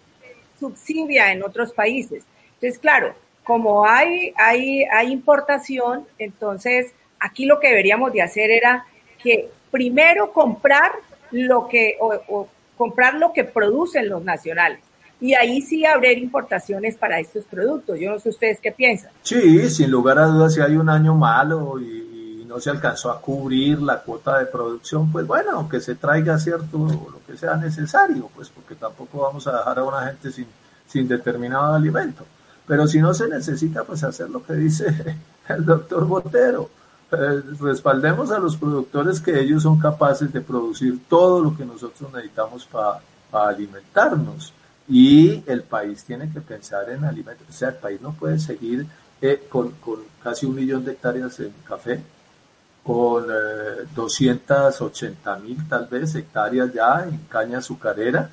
[0.57, 2.23] subsidia en otros países.
[2.53, 3.13] Entonces, claro,
[3.43, 8.86] como hay, hay, hay importación, entonces aquí lo que deberíamos de hacer era
[9.21, 10.91] que primero comprar
[11.32, 14.80] lo que, o, comprar lo que producen los nacionales.
[15.19, 17.99] Y ahí sí abrir importaciones para estos productos.
[17.99, 19.12] Yo no sé ustedes qué piensan.
[19.21, 22.08] Sí, sin lugar a dudas, si hay un año malo y,
[22.47, 26.80] no se alcanzó a cubrir la cuota de producción, pues bueno, que se traiga cierto
[26.80, 30.47] lo que sea necesario, pues porque tampoco vamos a dejar a una gente sin,
[30.86, 32.25] sin determinado alimento.
[32.71, 34.86] Pero si no se necesita, pues hacer lo que dice
[35.49, 36.69] el doctor Botero.
[37.12, 42.10] Eh, respaldemos a los productores que ellos son capaces de producir todo lo que nosotros
[42.13, 43.01] necesitamos para
[43.34, 44.53] alimentarnos.
[44.88, 47.45] Y el país tiene que pensar en alimentos.
[47.49, 48.88] O sea, el país no puede seguir
[49.21, 49.73] eh, con,
[50.23, 52.01] casi un millón de hectáreas en café,
[52.86, 53.25] con
[53.93, 58.29] 280 eh, mil tal vez hectáreas ya en caña azucarera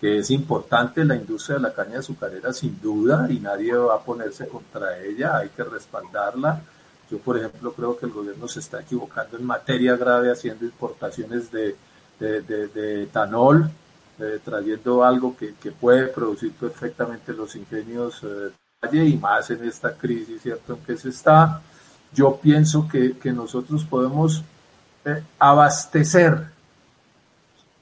[0.00, 4.00] que es importante la industria de la caña azucarera sin duda y nadie va a
[4.02, 6.62] ponerse contra ella, hay que respaldarla.
[7.10, 11.50] Yo, por ejemplo, creo que el gobierno se está equivocando en materia grave haciendo importaciones
[11.50, 11.76] de,
[12.18, 13.70] de, etanol,
[14.18, 18.52] eh, trayendo algo que, que, puede producir perfectamente los ingenios eh,
[18.92, 21.60] y más en esta crisis, ¿cierto?, en que se está.
[22.12, 24.42] Yo pienso que, que nosotros podemos
[25.04, 26.46] eh, abastecer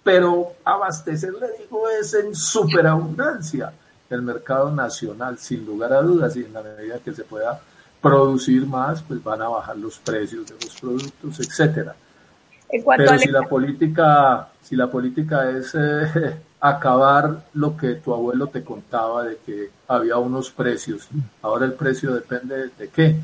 [0.03, 3.73] pero abastecer, le digo, es en superabundancia
[4.11, 7.61] el mercado nacional, sin lugar a dudas, y en la medida que se pueda
[8.01, 11.95] producir más, pues van a bajar los precios de los productos, etcétera.
[12.97, 18.63] Pero si la política, si la política es eh, acabar lo que tu abuelo te
[18.63, 21.09] contaba de que había unos precios,
[21.43, 23.17] ahora el precio depende de qué,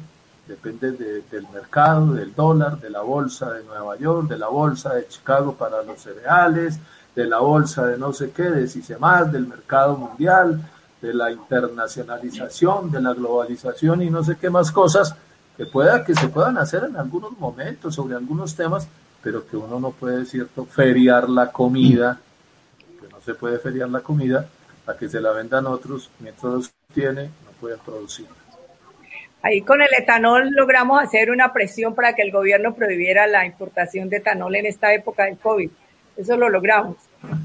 [0.47, 5.09] depende del mercado, del dólar, de la bolsa de Nueva York, de la bolsa de
[5.09, 6.79] Chicago para los cereales,
[7.15, 10.61] de la bolsa de no sé qué, de más, del mercado mundial,
[11.01, 15.15] de la internacionalización, de la globalización y no sé qué más cosas
[15.57, 18.89] que pueda que se puedan hacer en algunos momentos sobre algunos temas,
[19.23, 22.19] pero que uno no puede, cierto, feriar la comida,
[23.01, 24.47] que no se puede feriar la comida
[24.85, 28.27] para que se la vendan otros, mientras los tiene, no pueden producir.
[29.45, 34.09] Ahí con el etanol logramos hacer una presión para que el gobierno prohibiera la importación
[34.09, 35.69] de etanol en esta época del COVID.
[36.17, 36.97] Eso lo logramos.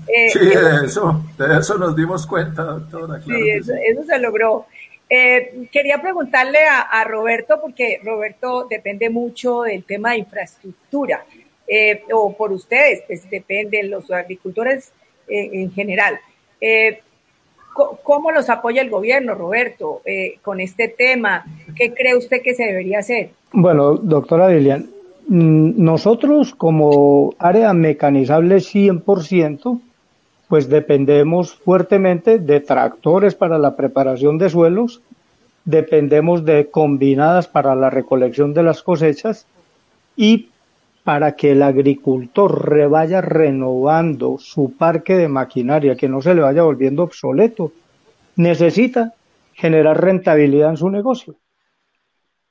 [0.08, 3.22] Eh, sí, de eso, de eso nos dimos cuenta, doctora.
[3.22, 3.74] sí, eso,
[4.08, 4.66] se logró.
[5.10, 11.26] Eh, quería preguntarle a, Roberto, porque Roberto depende mucho del tema de infraestructura,
[11.68, 14.94] eh, o por ustedes, pues dependen los agricultores
[15.28, 16.18] en general.
[17.74, 21.46] ¿Cómo los apoya el gobierno, Roberto, eh, con este tema?
[21.76, 23.30] ¿Qué cree usted que se debería hacer?
[23.54, 24.90] Bueno, doctora Dilian,
[25.28, 29.80] mm, nosotros como área mecanizable 100%,
[30.48, 35.02] pues dependemos fuertemente de tractores para la preparación de suelos,
[35.64, 39.46] dependemos de combinadas para la recolección de las cosechas
[40.18, 40.50] y
[41.04, 46.64] para que el agricultor vaya renovando su parque de maquinaria, que no se le vaya
[46.64, 47.72] volviendo obsoleto,
[48.36, 49.14] necesita
[49.54, 51.36] generar rentabilidad en su negocio.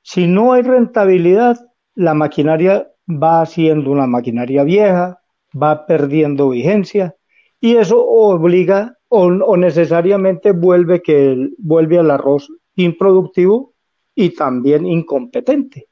[0.02, 1.58] Si no hay rentabilidad,
[1.94, 5.20] la maquinaria va siendo una maquinaria vieja,
[5.60, 7.16] va perdiendo vigencia
[7.60, 13.74] y eso obliga o, necesariamente vuelve que vuelve al arroz improductivo
[14.14, 15.87] y también incompetente.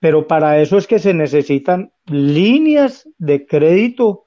[0.00, 4.24] Pero para eso es que se necesitan líneas de crédito.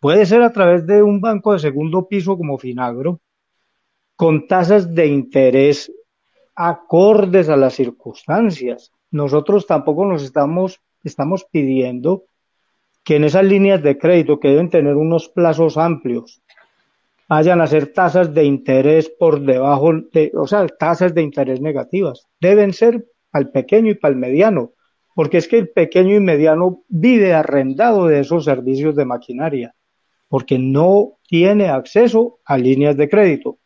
[0.00, 3.20] Puede ser a través de un banco de segundo piso como Finagro,
[4.16, 5.92] con tasas de interés
[6.54, 8.90] acordes a las circunstancias.
[9.10, 12.24] Nosotros tampoco nos estamos, estamos pidiendo
[13.04, 16.42] que en esas líneas de crédito que deben tener unos plazos amplios
[17.28, 22.26] vayan a ser tasas de interés por debajo de, o sea, tasas de interés negativas.
[22.40, 24.72] Deben ser al pequeño y para el mediano,
[25.16, 29.74] porque es que el pequeño y mediano vive arrendado de esos servicios de maquinaria,
[30.28, 33.56] porque no tiene acceso a líneas de crédito.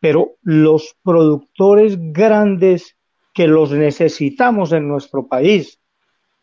[0.00, 2.96] Pero los productores grandes
[3.32, 5.78] que los necesitamos en nuestro país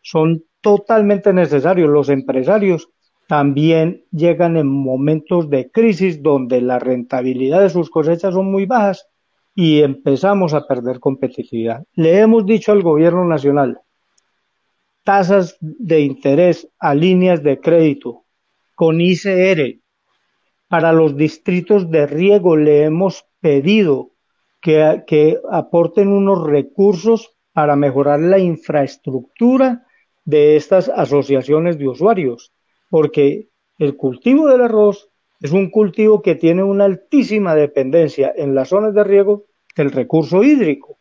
[0.00, 1.90] son totalmente necesarios.
[1.90, 2.88] Los empresarios
[3.28, 9.06] también llegan en momentos de crisis donde la rentabilidad de sus cosechas son muy bajas
[9.54, 11.84] y empezamos a perder competitividad.
[11.94, 13.80] Le hemos dicho al gobierno nacional
[15.06, 18.24] tasas de interés a líneas de crédito
[18.74, 19.78] con ICR
[20.66, 24.10] para los distritos de riego le hemos pedido
[24.60, 29.86] que, que aporten unos recursos para mejorar la infraestructura
[30.24, 32.52] de estas asociaciones de usuarios
[32.90, 33.48] porque
[33.78, 35.08] el cultivo del arroz
[35.40, 39.44] es un cultivo que tiene una altísima dependencia en las zonas de riego
[39.76, 40.98] del recurso hídrico,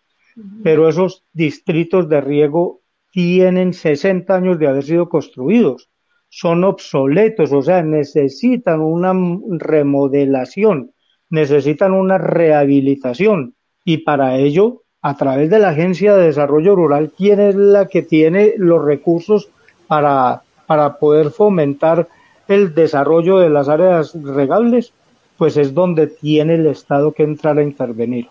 [0.61, 2.81] pero esos distritos de riego
[3.15, 5.89] tienen 60 años de haber sido construidos,
[6.27, 9.13] son obsoletos, o sea, necesitan una
[9.57, 10.91] remodelación,
[11.29, 13.55] necesitan una rehabilitación.
[13.85, 18.01] Y para ello, a través de la Agencia de Desarrollo Rural, ¿quién es la que
[18.01, 19.47] tiene los recursos
[19.87, 22.07] para para poder fomentar
[22.47, 24.91] el desarrollo de las áreas regables,
[25.37, 28.27] pues es donde tiene el Estado que entrar a intervenir.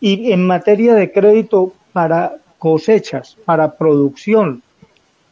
[0.00, 4.62] Y en materia de crédito para cosechas, para producción,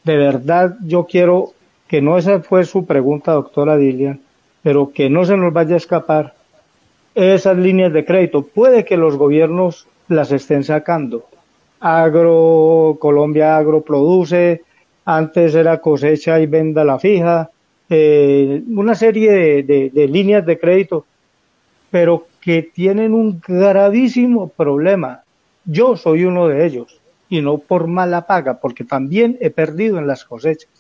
[0.03, 1.53] de verdad yo quiero
[1.87, 4.21] que no esa fue su pregunta, doctora Dilian,
[4.63, 6.35] pero que no se nos vaya a escapar
[7.15, 8.43] esas líneas de crédito.
[8.43, 11.27] Puede que los gobiernos las estén sacando.
[11.81, 14.63] Agro, Colombia Agro produce,
[15.05, 17.51] antes era cosecha y venda la fija,
[17.89, 21.07] eh, una serie de, líneas de crédito,
[21.91, 25.23] pero que tienen un gravísimo problema.
[25.65, 30.07] Yo soy uno de ellos, y no por mala paga, porque también he perdido en
[30.07, 30.71] las cosechas.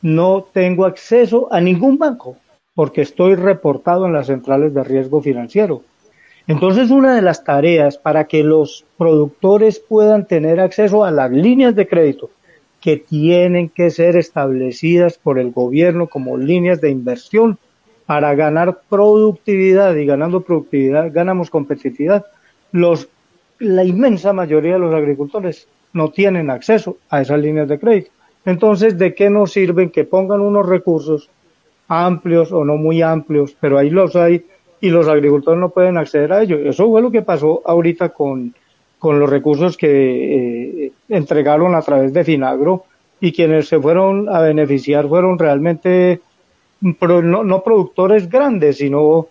[0.00, 2.36] No tengo acceso a ningún banco,
[2.74, 5.82] porque estoy reportado en las centrales de riesgo financiero.
[6.48, 11.76] Entonces, una de las tareas para que los productores puedan tener acceso a las líneas
[11.76, 12.30] de crédito
[12.80, 17.58] que tienen que ser establecidas por el gobierno como líneas de inversión
[18.06, 22.26] para ganar productividad y ganando productividad ganamos competitividad.
[22.72, 23.08] Los,
[23.62, 28.10] la inmensa mayoría de los agricultores no tienen acceso a esas líneas de crédito.
[28.44, 31.28] Entonces, ¿de qué nos sirven que pongan unos recursos
[31.86, 34.44] amplios o no muy amplios, pero ahí los hay
[34.80, 36.60] y los agricultores no pueden acceder a ellos?
[36.64, 38.52] Eso fue lo que pasó ahorita con,
[38.98, 42.84] con los recursos que eh, entregaron a través de Finagro
[43.20, 46.20] y quienes se fueron a beneficiar fueron realmente
[46.80, 49.28] no, productores grandes, sino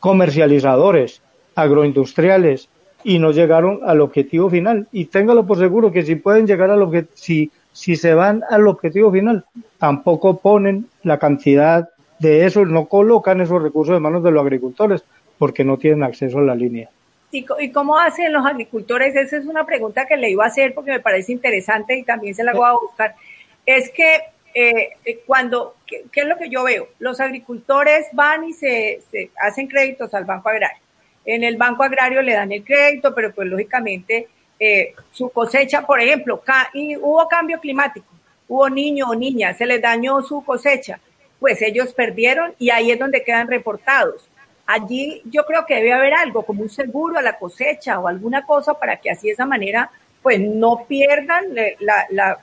[0.00, 1.22] comercializadores,
[1.54, 2.68] agroindustriales,
[3.04, 4.86] y no llegaron al objetivo final.
[4.92, 8.66] Y téngalo por seguro que si pueden llegar al objetivo, si, si se van al
[8.68, 9.44] objetivo final,
[9.78, 11.88] tampoco ponen la cantidad
[12.18, 15.02] de eso, no colocan esos recursos en manos de los agricultores,
[15.38, 16.90] porque no tienen acceso a la línea.
[17.32, 19.14] ¿Y, cómo hacen los agricultores?
[19.14, 22.34] Esa es una pregunta que le iba a hacer porque me parece interesante y también
[22.34, 23.14] se la voy a buscar.
[23.64, 24.16] Es que
[24.52, 26.88] eh, eh, cuando, ¿qué, es lo que yo veo?
[26.98, 29.00] Los agricultores van y se,
[29.40, 30.82] hacen créditos al Banco Agrario.
[31.24, 36.00] En el Banco Agrario le dan el crédito, pero pues lógicamente eh, su cosecha, por
[36.00, 36.42] ejemplo,
[36.74, 38.06] y hubo cambio climático,
[38.48, 41.00] hubo niño o niña, se les dañó su cosecha,
[41.38, 44.28] pues ellos perdieron y ahí es donde quedan reportados.
[44.66, 48.44] Allí yo creo que debe haber algo como un seguro a la cosecha o alguna
[48.44, 49.90] cosa para que así de esa manera
[50.22, 51.46] pues no pierdan
[51.80, 52.38] la, la,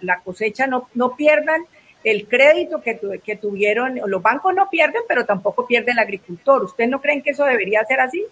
[0.00, 1.62] la, cosecha, no, no pierdan
[2.04, 6.64] el crédito que, que tuvieron, los bancos no pierden, pero tampoco pierde el agricultor.
[6.64, 8.24] ¿Ustedes no creen que eso debería ser así?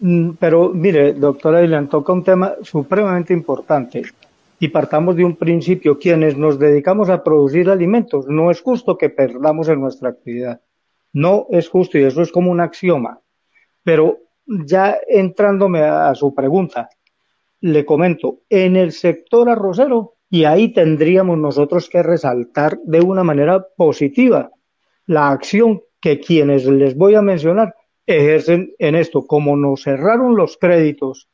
[0.00, 4.02] Mm, pero mire, doctora Dylan, toca un tema supremamente importante
[4.60, 5.98] y partamos de un principio.
[5.98, 10.60] Quienes nos dedicamos a producir alimentos, no es justo que perdamos en nuestra actividad.
[11.12, 13.20] No es justo y eso es como un axioma.
[13.82, 16.88] Pero ya entrándome a, su pregunta,
[17.60, 23.66] le comento, en el sector arrocero Y ahí tendríamos nosotros que resaltar de una manera
[23.76, 24.50] positiva
[25.06, 27.74] la acción que quienes les voy a mencionar
[28.06, 29.26] ejercen en esto.
[29.26, 31.28] Como nos cerraron los créditos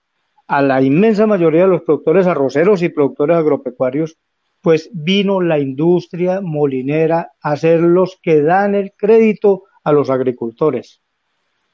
[0.47, 4.17] a la inmensa mayoría de los productores arroceros y productores agropecuarios,
[4.61, 11.03] pues vino la industria molinera a ser los que dan el crédito a los agricultores.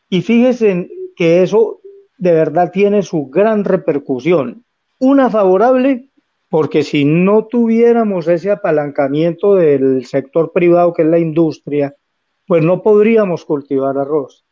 [0.09, 1.81] Y fíjense que eso
[2.18, 4.64] de verdad tiene su gran repercusión.
[4.99, 6.10] Una favorable,
[6.51, 11.95] porque si no tuviéramos ese apalancamiento del sector privado, que es la industria,
[12.47, 14.45] pues no podríamos cultivar arroz.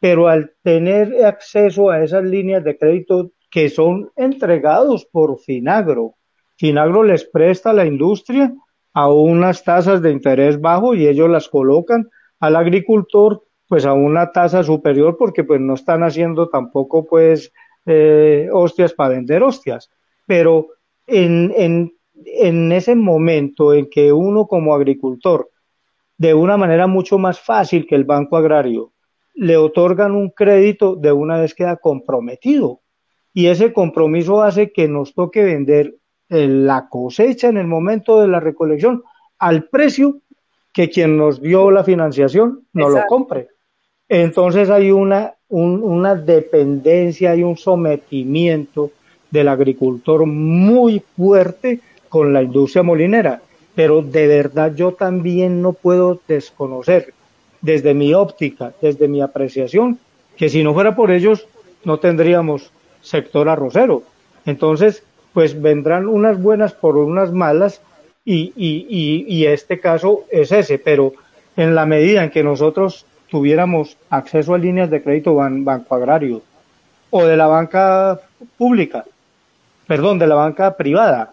[0.00, 6.16] Pero al tener acceso a esas líneas de crédito que son entregados por Finagro,
[6.56, 8.52] Finagro les presta a la industria
[8.92, 12.08] a unas tasas de interés bajo y ellos las colocan
[12.40, 17.52] al agricultor pues a una tasa superior porque pues no están haciendo tampoco pues
[17.86, 19.88] eh, hostias para vender hostias.
[20.26, 20.68] Pero
[21.06, 21.94] en, en,
[22.24, 25.50] en ese momento en que uno como agricultor
[26.16, 28.92] de una manera mucho más fácil que el banco agrario.
[29.34, 32.80] Le otorgan un crédito de una vez queda comprometido.
[33.32, 35.96] Y ese compromiso hace que nos toque vender
[36.28, 39.02] eh, la cosecha en el momento de la recolección
[39.38, 40.20] al precio
[40.72, 43.48] que quien nos dio la financiación no lo compre.
[44.08, 48.92] Entonces hay una, una dependencia y un sometimiento
[49.34, 53.42] del agricultor muy fuerte con la industria molinera
[53.74, 57.12] pero de verdad yo también no puedo desconocer
[57.60, 59.98] desde mi óptica, desde mi apreciación,
[60.36, 61.46] que si no fuera por ellos
[61.84, 62.70] no tendríamos
[63.02, 64.02] sector arrocero.
[64.46, 67.80] Entonces, pues vendrán unas buenas por unas malas
[68.24, 71.12] y, y, y, y este caso es ese, pero
[71.56, 76.42] en la medida en que nosotros tuviéramos acceso a líneas de crédito banco agrario
[77.10, 78.20] o de la banca
[78.56, 79.04] pública,
[79.86, 81.32] perdón, de la banca privada,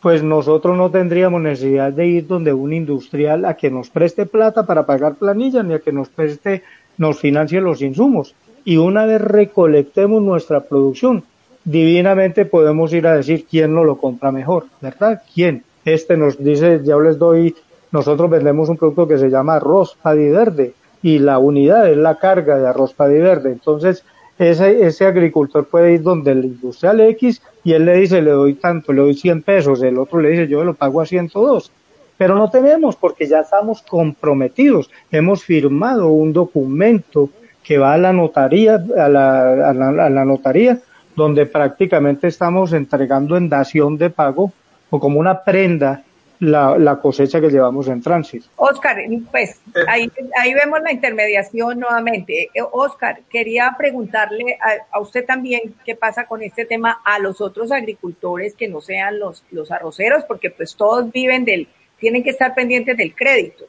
[0.00, 4.64] pues nosotros no tendríamos necesidad de ir donde un industrial a que nos preste plata
[4.64, 6.62] para pagar planillas ni a que nos preste,
[6.98, 8.34] nos financie los insumos.
[8.64, 11.24] Y una vez recolectemos nuestra producción,
[11.64, 15.22] divinamente podemos ir a decir quién nos lo compra mejor, ¿verdad?
[15.34, 15.64] ¿Quién?
[15.84, 17.54] Este nos dice, ya les doy,
[17.90, 22.58] nosotros vendemos un producto que se llama arroz verde y la unidad es la carga
[22.58, 23.52] de arroz verde.
[23.52, 24.04] Entonces,
[24.38, 28.54] ese, ese agricultor puede ir donde el industrial X y él le dice, le doy
[28.54, 31.72] tanto, le doy 100 pesos, el otro le dice, yo lo pago a 102.
[32.16, 37.30] Pero no tenemos porque ya estamos comprometidos, hemos firmado un documento
[37.62, 40.80] que va a la notaría, a la, a la, a la notaría,
[41.14, 44.52] donde prácticamente estamos entregando en dación de pago
[44.90, 46.02] o como una prenda
[46.40, 48.48] la, la, cosecha que llevamos en tránsito.
[48.56, 48.96] Oscar,
[49.30, 49.80] pues eh.
[49.88, 50.10] ahí,
[50.40, 52.50] ahí vemos la intermediación nuevamente.
[52.54, 57.40] Eh, Oscar, quería preguntarle a, a, usted también qué pasa con este tema a los
[57.40, 61.68] otros agricultores que no sean los, los arroceros, porque pues todos viven del,
[61.98, 63.64] tienen que estar pendientes del crédito.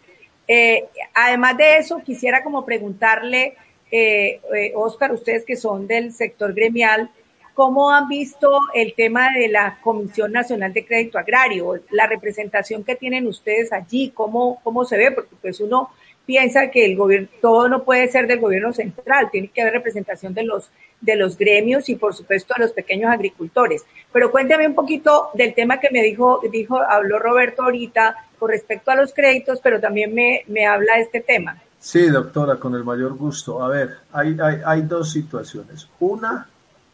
[0.47, 3.55] Eh, además de eso, quisiera como preguntarle,
[3.91, 7.11] eh, eh, Oscar, ustedes que son del sector gremial,
[7.53, 11.75] ¿Cómo han visto el tema de la Comisión Nacional de Crédito Agrario?
[11.91, 15.11] La representación que tienen ustedes allí, ¿cómo, cómo se ve?
[15.11, 15.89] Porque pues uno
[16.25, 20.33] piensa que el gobierno, todo no puede ser del gobierno central, tiene que haber representación
[20.35, 20.69] de los,
[21.01, 23.83] de los gremios y por supuesto de los pequeños agricultores.
[24.13, 28.91] Pero cuéntame un poquito del tema que me dijo, dijo, habló Roberto ahorita con respecto
[28.91, 31.59] a los créditos, pero también me, me habla de este tema.
[31.79, 33.63] Sí, doctora, con el mayor gusto.
[33.63, 35.87] A ver, hay, hay, hay dos situaciones.
[35.99, 36.47] Una,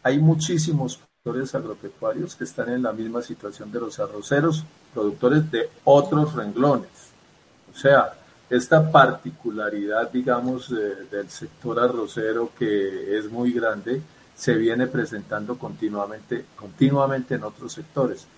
[0.06, 5.68] hay muchísimos productores agropecuarios que están en la misma situación de los arroceros, productores de
[5.82, 7.10] otros renglones.
[7.74, 8.14] O sea,
[8.48, 14.00] esta particularidad, digamos, de, del sector arrocero que es muy grande,
[14.36, 18.28] se viene presentando continuamente, continuamente en otros sectores,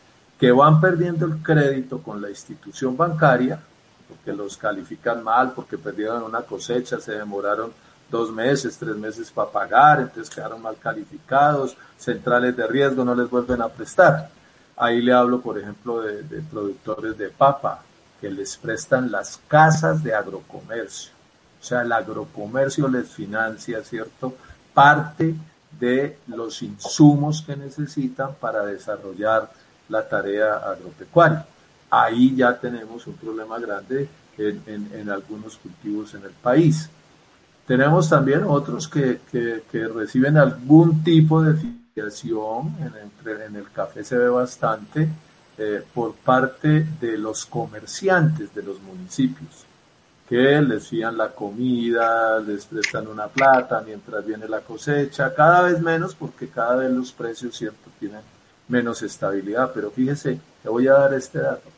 [0.41, 3.61] que van perdiendo el crédito con la institución bancaria,
[4.09, 7.71] porque los califican mal, porque perdieron una cosecha, se demoraron
[8.11, 13.29] dos meses, tres meses para pagar, entonces quedaron mal calificados, centrales de riesgo no les
[13.29, 14.31] vuelven a prestar.
[14.77, 17.83] Ahí le hablo, por ejemplo, de, productores de papa,
[18.21, 21.13] que les prestan las casas de agrocomercio.
[21.61, 24.35] O sea, el agrocomercio les financia, ¿cierto?
[24.73, 25.35] Parte
[25.79, 29.51] de los insumos que necesitan para desarrollar
[29.89, 31.45] la tarea agropecuaria.
[31.91, 36.89] Ahí ya tenemos un problema grande en, en algunos cultivos en el país.
[37.69, 44.31] Tenemos también otros que, que, reciben algún tipo de financiación, en el, café se ve
[44.31, 45.07] bastante,
[45.59, 49.67] eh, por parte de los comerciantes de los municipios,
[50.27, 55.79] que les fían la comida, les prestan una plata mientras viene la cosecha, cada vez
[55.83, 58.23] menos porque cada vez los precios, ¿cierto?, tienen
[58.69, 59.73] menos estabilidad.
[59.75, 61.69] Pero fíjese, le voy a dar este dato.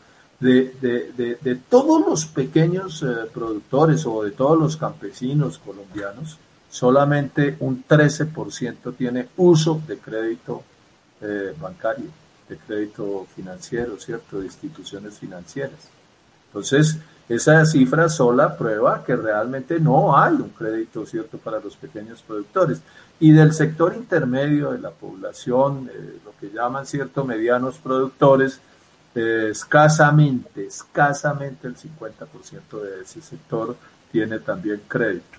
[0.41, 6.38] De, de, de, todos los pequeños eh, productores o de todos los campesinos colombianos,
[6.70, 10.62] solamente un 13% tiene uso de crédito
[11.20, 12.07] eh, bancario,
[12.49, 14.41] de crédito financiero, ¿cierto?
[14.41, 15.91] De instituciones financieras.
[16.47, 16.97] Entonces,
[17.28, 22.80] esa cifra sola prueba que realmente no hay un crédito, ¿cierto?, para los pequeños productores.
[23.20, 28.61] Y del sector intermedio de la población, eh, lo que llaman, ¿cierto?, medianos productores,
[29.14, 33.76] escasamente, escasamente el 50% de ese sector
[34.12, 35.38] tiene también crédito.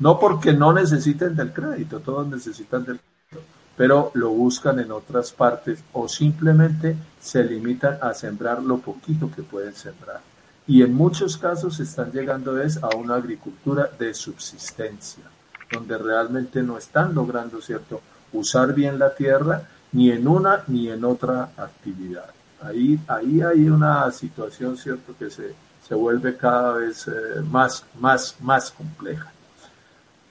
[0.00, 3.46] No porque no necesiten del crédito, todos necesitan del crédito,
[3.76, 9.42] pero lo buscan en otras partes o simplemente se limitan a sembrar lo poquito que
[9.42, 10.20] pueden sembrar.
[10.66, 15.24] Y en muchos casos están llegando es a una agricultura de subsistencia,
[15.70, 18.00] donde realmente no están logrando, ¿cierto?,
[18.32, 22.30] usar bien la tierra ni en una ni en otra actividad.
[22.60, 25.54] Ahí, ahí hay una situación, ¿cierto?, que se,
[25.86, 29.30] se vuelve cada vez eh, más, más, más compleja.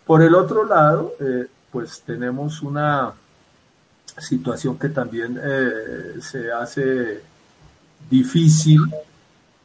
[0.06, 3.14] Por el otro lado, eh, pues tenemos una
[4.18, 7.22] situación que también eh, se hace
[8.10, 8.82] difícil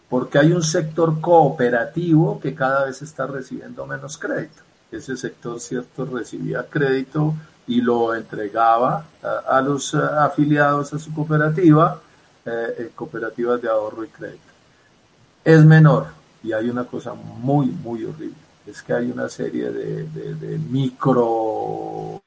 [0.09, 4.62] porque hay un sector cooperativo que cada vez está recibiendo menos crédito.
[4.90, 7.34] Ese sector, cierto, recibía crédito
[7.66, 9.04] y lo entregaba
[9.46, 12.00] a, los eh, afiliados a su cooperativa,
[12.94, 14.40] cooperativas de ahorro y crédito.
[15.44, 16.07] Es menor
[16.42, 22.20] y hay una cosa muy, muy horrible es que hay una serie de, de, microcrédito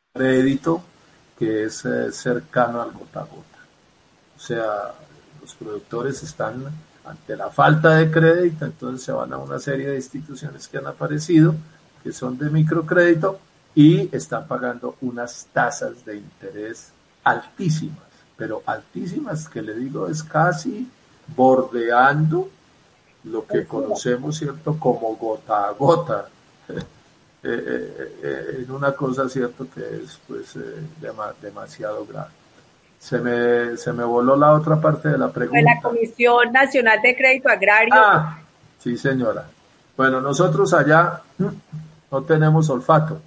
[1.37, 3.59] que es eh, cercano al gota a gota.
[4.35, 4.93] O sea,
[5.39, 6.65] los productores están
[7.05, 10.87] ante la falta de crédito, entonces se van a una serie de instituciones que han
[10.87, 11.53] aparecido,
[12.03, 13.39] que son de microcrédito,
[13.73, 16.89] y están pagando unas tasas de interés
[17.23, 18.10] altísimas,
[18.41, 20.89] pero altísimas, que le digo, es casi
[21.35, 22.49] bordeando
[23.25, 26.25] lo que conocemos, ¿cierto?, como gota a gota,
[26.69, 26.79] eh,
[27.43, 30.57] eh, eh, en una cosa, ¿cierto?, que es pues
[31.39, 32.31] demasiado grave.
[32.97, 35.61] Se me, se me voló la otra parte de la pregunta.
[35.75, 37.93] la Comisión Nacional de Crédito Agrario.
[37.95, 38.39] Ah,
[38.79, 39.45] sí, señora.
[39.95, 43.21] Bueno, nosotros allá no tenemos olfato,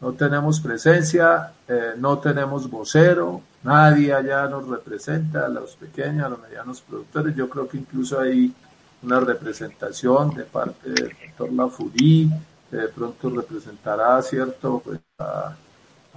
[0.00, 1.52] no tenemos presencia,
[1.98, 7.36] no tenemos vocero, nadie allá nos representa, a los pequeños, a los medianos productores.
[7.36, 8.54] Yo creo que incluso hay
[9.02, 12.30] una representación de parte del doctor Lafurí,
[12.70, 15.54] que de pronto representará, ¿cierto?, pues, a,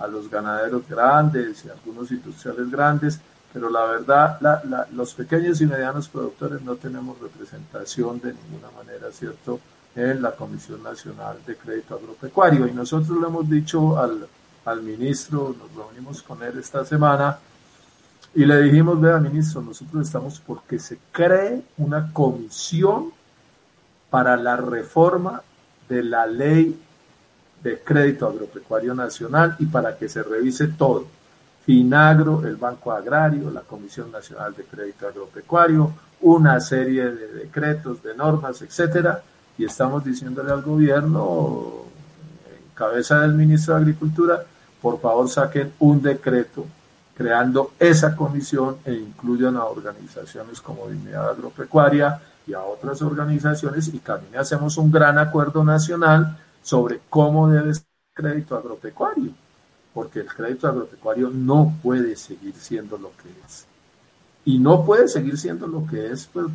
[0.08, 3.20] los ganaderos grandes y algunos industriales grandes,
[3.54, 9.12] pero la verdad, la, los pequeños y medianos productores no tenemos representación de ninguna manera,
[9.12, 9.60] ¿cierto?,
[9.96, 12.68] en la Comisión Nacional de Crédito Agropecuario.
[12.68, 14.28] Y nosotros le hemos dicho al,
[14.66, 17.38] al ministro, nos reunimos con él esta semana,
[18.36, 23.12] y le dijimos, vea, ministro, nosotros estamos porque se cree una comisión
[24.10, 25.42] para la reforma
[25.88, 26.80] de la ley
[27.62, 31.08] de crédito agropecuario nacional y para que se revise todo.
[31.66, 38.16] Finagro, el Banco Agrario, la Comisión Nacional de Crédito Agropecuario, una serie de decretos, de
[38.16, 39.24] normas, etcétera,
[39.58, 41.84] y estamos diciéndole al gobierno,
[42.48, 44.44] en cabeza del ministro de Agricultura,
[44.82, 46.66] por favor saquen un decreto
[47.16, 54.00] creando esa comisión e incluyan a organizaciones como Dignidad Agropecuaria y a otras organizaciones y
[54.00, 57.86] también hacemos un gran acuerdo nacional sobre cómo debe ser
[58.16, 59.32] el crédito agropecuario,
[59.94, 63.73] porque el crédito agropecuario no puede seguir siendo lo que es.
[64.46, 66.48] Y no puede seguir siendo lo que es pues,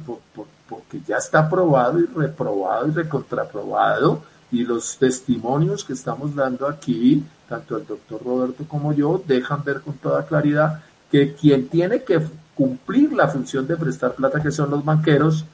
[0.68, 7.24] porque ya está aprobado y reprobado y recontraprobado y los testimonios que estamos dando aquí,
[7.48, 12.20] tanto el doctor Roberto como yo, dejan ver con toda claridad que quien tiene que
[12.54, 15.44] cumplir la función de prestar plata, que son los banqueros,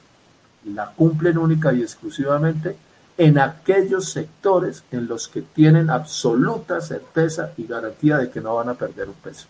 [0.65, 2.75] la cumplen única y exclusivamente
[3.17, 8.69] en aquellos sectores en los que tienen absoluta certeza y garantía de que no van
[8.69, 9.47] a perder un peso.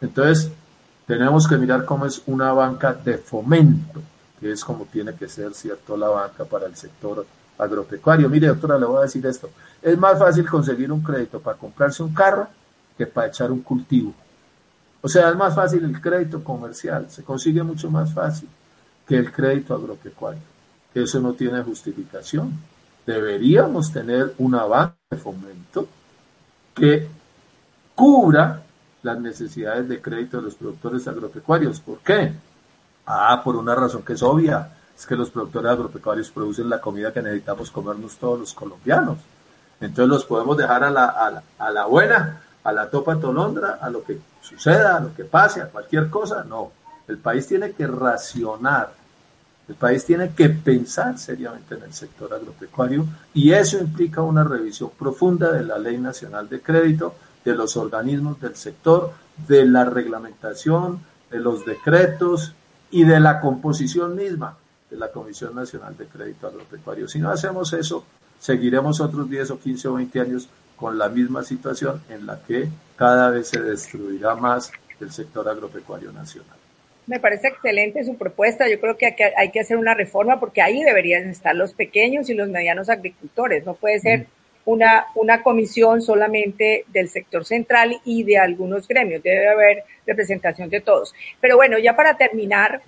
[0.00, 0.50] Entonces,
[1.08, 4.02] tenemos que mirar cómo es una banca de fomento,
[4.38, 8.28] que es como tiene que ser, ¿cierto?, la banca para el sector agropecuario.
[8.28, 9.48] Mire, doctora, le voy a decir esto.
[9.80, 12.46] Es más fácil conseguir un crédito para comprarse un carro
[12.98, 14.12] que para echar un cultivo.
[15.00, 18.48] O sea, es más fácil el crédito comercial, se consigue mucho más fácil
[19.06, 20.42] que el crédito agropecuario.
[20.94, 22.52] Eso no tiene justificación.
[23.06, 25.88] Deberíamos tener una banca de fomento
[26.74, 27.08] que
[27.94, 28.62] cubra
[29.02, 31.80] las necesidades de crédito de los productores agropecuarios.
[31.80, 32.32] ¿Por qué?
[33.06, 37.12] Ah, por una razón que es obvia es que los productores agropecuarios producen la comida
[37.12, 39.18] que necesitamos comernos todos los colombianos.
[39.80, 44.02] Entonces los podemos dejar a la, a la, buena a la topa tolondra, a lo
[44.02, 46.72] que suceda, a lo que pase, a cualquier cosa, no.
[47.06, 48.92] El país tiene que racionar,
[49.68, 54.90] el país tiene que pensar seriamente en el sector agropecuario y eso implica una revisión
[54.98, 57.14] profunda de la Ley Nacional de Crédito,
[57.48, 59.12] de los organismos del sector,
[59.46, 62.54] de la reglamentación, de los decretos
[62.90, 64.56] y de la composición misma
[64.90, 67.08] de la Comisión Nacional de Crédito Agropecuario.
[67.08, 68.04] Si no hacemos eso,
[68.38, 72.68] seguiremos otros 10 o 15 o 20 años con la misma situación en la que
[72.96, 74.70] cada vez se destruirá más
[75.00, 76.56] el sector agropecuario nacional.
[77.06, 78.68] Me parece excelente su propuesta.
[78.68, 82.34] Yo creo que hay que hacer una reforma porque ahí deberían estar los pequeños y
[82.34, 83.64] los medianos agricultores.
[83.64, 84.26] No puede ser
[84.68, 89.22] una, una comisión solamente del sector central y de algunos gremios.
[89.22, 91.14] Debe haber representación de todos.
[91.40, 92.82] Pero bueno, ya para terminar,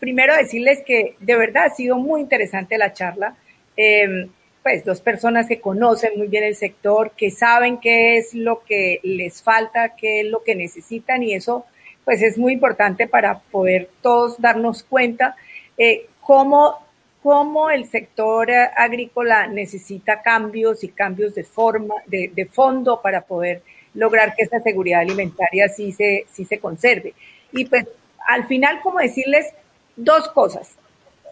[0.00, 3.36] primero decirles que de verdad ha sido muy interesante la charla.
[3.76, 4.26] Eh,
[4.62, 9.00] pues dos personas que conocen muy bien el sector, que saben qué es lo que
[9.02, 11.66] les falta, qué es lo que necesitan y eso
[12.04, 15.36] pues es muy importante para poder todos darnos cuenta
[15.78, 16.81] eh, cómo,
[17.22, 23.62] cómo el sector agrícola necesita cambios y cambios de forma, de, de fondo para poder
[23.94, 27.14] lograr que esta seguridad alimentaria sí se, sí se conserve.
[27.52, 27.86] Y pues
[28.26, 29.52] al final, como decirles
[29.96, 30.76] dos cosas,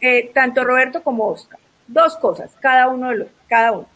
[0.01, 1.59] eh, tanto Roberto como Oscar
[1.93, 3.89] dos cosas, cada uno de los, cada uno,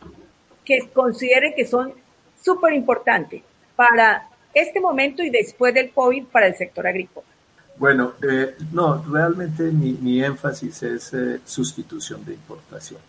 [0.64, 1.94] que considere que son
[2.40, 3.42] súper importantes
[3.76, 7.26] para este momento y después del COVID para el sector agrícola.
[7.76, 13.04] Bueno, eh, no, realmente mi, énfasis es eh, sustitución de importaciones.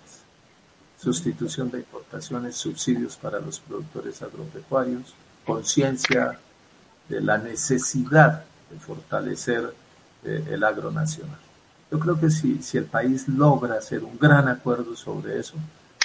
[0.99, 5.13] Sustitución de importaciones, subsidios para los productores agropecuarios,
[5.45, 6.39] conciencia
[7.07, 9.71] de la necesidad de fortalecer
[10.23, 11.37] eh, el agro nacional.
[11.91, 15.55] Yo creo que si, si el país logra hacer un gran acuerdo sobre eso,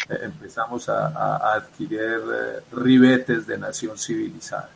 [0.09, 4.71] eh, empezamos a, adquirir eh, ribetes de nación civilizada.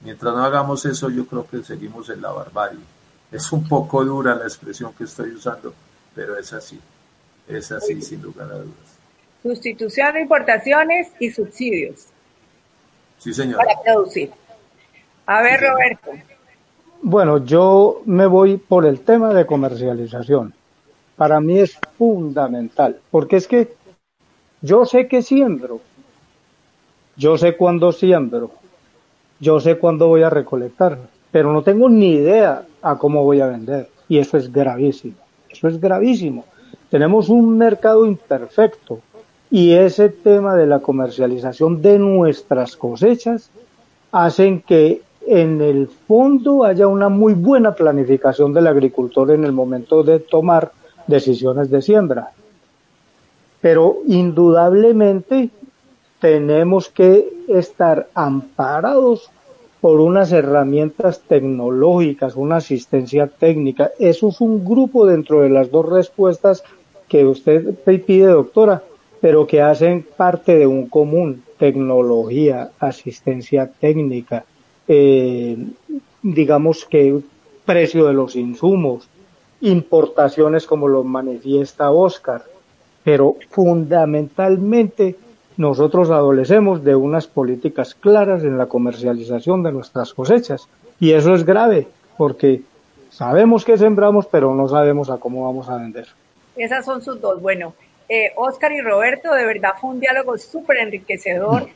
[0.00, 2.80] Mientras no hagamos eso, yo creo que seguimos en la barbarie.
[3.32, 5.72] Es un poco dura la expresión que estoy usando,
[6.14, 6.80] pero es así.
[7.48, 8.98] Es así, sin lugar a dudas.
[9.42, 12.06] Sustitución de importaciones y subsidios.
[13.18, 13.56] Sí, señor.
[13.56, 14.30] Para producir.
[15.26, 16.10] A ver, Roberto.
[17.02, 20.52] Bueno, yo me voy por el tema de comercialización.
[21.16, 23.74] Para mí es fundamental, porque es que
[24.62, 25.80] yo sé que siembro,
[27.16, 28.50] yo sé cuándo siembro,
[29.38, 30.98] yo sé cuándo voy a recolectar,
[31.30, 33.88] pero no tengo ni idea a cómo voy a vender.
[34.08, 35.16] Y eso es gravísimo,
[35.50, 36.44] eso es gravísimo.
[36.90, 39.00] Tenemos un mercado imperfecto
[39.50, 43.50] y ese tema de la comercialización de nuestras cosechas
[44.12, 50.02] hacen que en el fondo haya una muy buena planificación del agricultor en el momento
[50.02, 50.72] de tomar
[51.06, 52.32] decisiones de siembra.
[53.60, 55.50] Pero indudablemente
[56.20, 59.30] tenemos que estar amparados
[59.80, 63.90] por unas herramientas tecnológicas, una asistencia técnica.
[63.98, 66.62] Eso es un grupo dentro de las dos respuestas
[67.08, 67.74] que usted
[68.06, 68.82] pide, doctora,
[69.20, 74.44] pero que hacen parte de un común, tecnología, asistencia técnica,
[74.86, 75.56] eh,
[76.22, 77.20] digamos que
[77.64, 79.08] precio de los insumos,
[79.60, 82.44] importaciones como lo manifiesta Oscar,
[83.04, 85.16] pero fundamentalmente
[85.56, 91.44] nosotros adolecemos de unas políticas claras en la comercialización de nuestras cosechas y eso es
[91.44, 91.86] grave
[92.16, 92.62] porque
[93.10, 96.06] sabemos que sembramos pero no sabemos a cómo vamos a vender.
[96.56, 97.40] Esas son sus dos.
[97.40, 97.74] Bueno,
[98.08, 101.68] eh, Oscar y Roberto, de verdad fue un diálogo súper enriquecedor.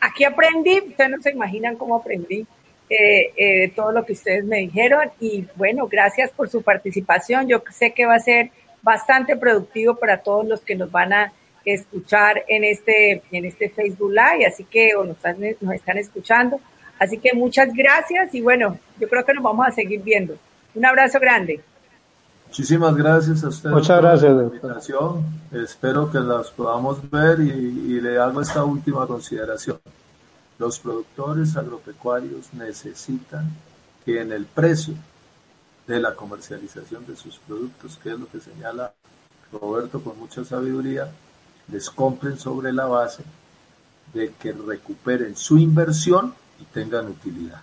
[0.00, 2.46] Aquí aprendí, ustedes no se imaginan cómo aprendí
[2.90, 7.48] eh, eh, todo lo que ustedes me dijeron y bueno, gracias por su participación.
[7.48, 8.50] Yo sé que va a ser
[8.82, 11.32] bastante productivo para todos los que nos van a
[11.64, 16.60] escuchar en este, en este Facebook Live, así que o nos, están, nos están escuchando.
[16.98, 20.36] Así que muchas gracias y bueno, yo creo que nos vamos a seguir viendo.
[20.74, 21.60] Un abrazo grande.
[22.48, 25.24] Muchísimas gracias a ustedes Muchas gracias, por la invitación.
[25.52, 29.80] Espero que las podamos ver y, y le hago esta última consideración.
[30.58, 33.50] Los productores agropecuarios necesitan
[34.04, 34.94] que en el precio
[35.86, 38.94] de la comercialización de sus productos, que es lo que señala
[39.52, 41.10] Roberto con mucha sabiduría,
[41.68, 43.22] les compren sobre la base
[44.12, 47.60] de que recuperen su inversión y tengan utilidad.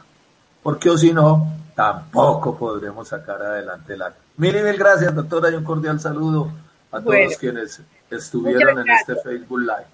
[0.62, 4.16] Porque o si no, tampoco podremos sacar adelante el año.
[4.38, 6.52] Mil y mil gracias, doctora, y un cordial saludo
[6.92, 9.88] a todos quienes estuvieron en este Facebook Live.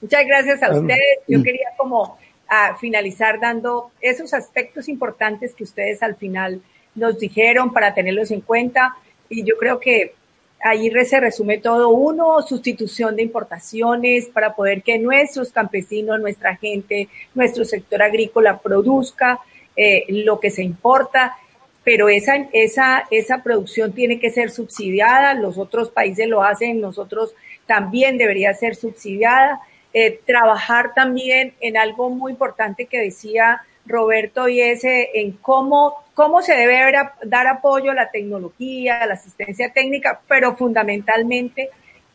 [0.00, 1.18] Muchas gracias a ustedes.
[1.28, 6.60] Yo quería como a finalizar dando esos aspectos importantes que ustedes al final
[6.94, 8.96] nos dijeron para tenerlos en cuenta.
[9.28, 10.14] Y yo creo que
[10.62, 11.88] ahí se resume todo.
[11.88, 19.40] Uno, sustitución de importaciones para poder que nuestros campesinos, nuestra gente, nuestro sector agrícola produzca
[19.76, 21.36] eh, lo que se importa,
[21.84, 27.34] pero esa, esa, esa producción tiene que ser subsidiada, los otros países lo hacen, nosotros
[27.66, 29.60] también debería ser subsidiada.
[29.92, 36.42] Eh, trabajar también en algo muy importante que decía Roberto, y ese en cómo, cómo
[36.42, 36.92] se debe
[37.24, 41.70] dar apoyo a la tecnología, a la asistencia técnica, pero fundamentalmente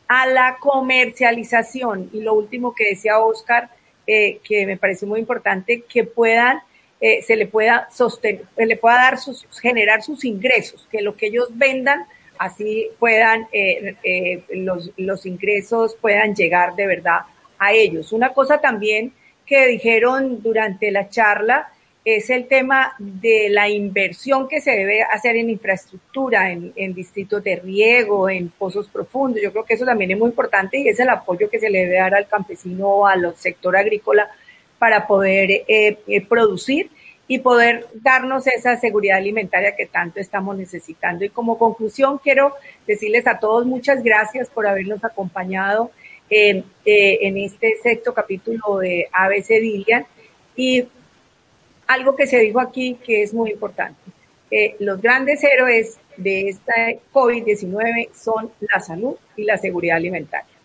[0.06, 2.08] a la comercialización.
[2.12, 3.68] Y lo último que decía Oscar,
[4.06, 6.60] eh, que me parece muy importante, que puedan,
[7.00, 11.16] eh, se le pueda sostener, se le pueda dar sus, generar sus ingresos, que lo
[11.16, 12.06] que ellos vendan,
[12.38, 17.22] así puedan, eh, los, los ingresos puedan llegar de verdad
[17.58, 18.12] a ellos.
[18.12, 19.12] Una cosa también
[19.44, 21.72] que dijeron durante la charla
[22.06, 27.56] es el tema de la inversión que se debe hacer en infraestructura, en, distritos de
[27.56, 29.42] riego, en pozos profundos.
[29.42, 31.80] Yo creo que eso también es muy importante y es el apoyo que se le
[31.80, 34.30] debe dar al campesino o al sector agrícola
[34.78, 36.90] para poder eh, eh, producir
[37.26, 41.24] y poder darnos esa seguridad alimentaria que tanto estamos necesitando.
[41.24, 42.54] Y como conclusión, quiero
[42.86, 45.90] decirles a todos muchas gracias por habernos acompañado
[46.30, 50.06] eh, en este sexto capítulo de ABC Dilian.
[50.54, 50.86] Y
[51.86, 54.00] algo que se dijo aquí que es muy importante.
[54.50, 56.74] Eh, los grandes héroes de esta
[57.12, 60.55] COVID-19 son la salud y la seguridad alimentaria.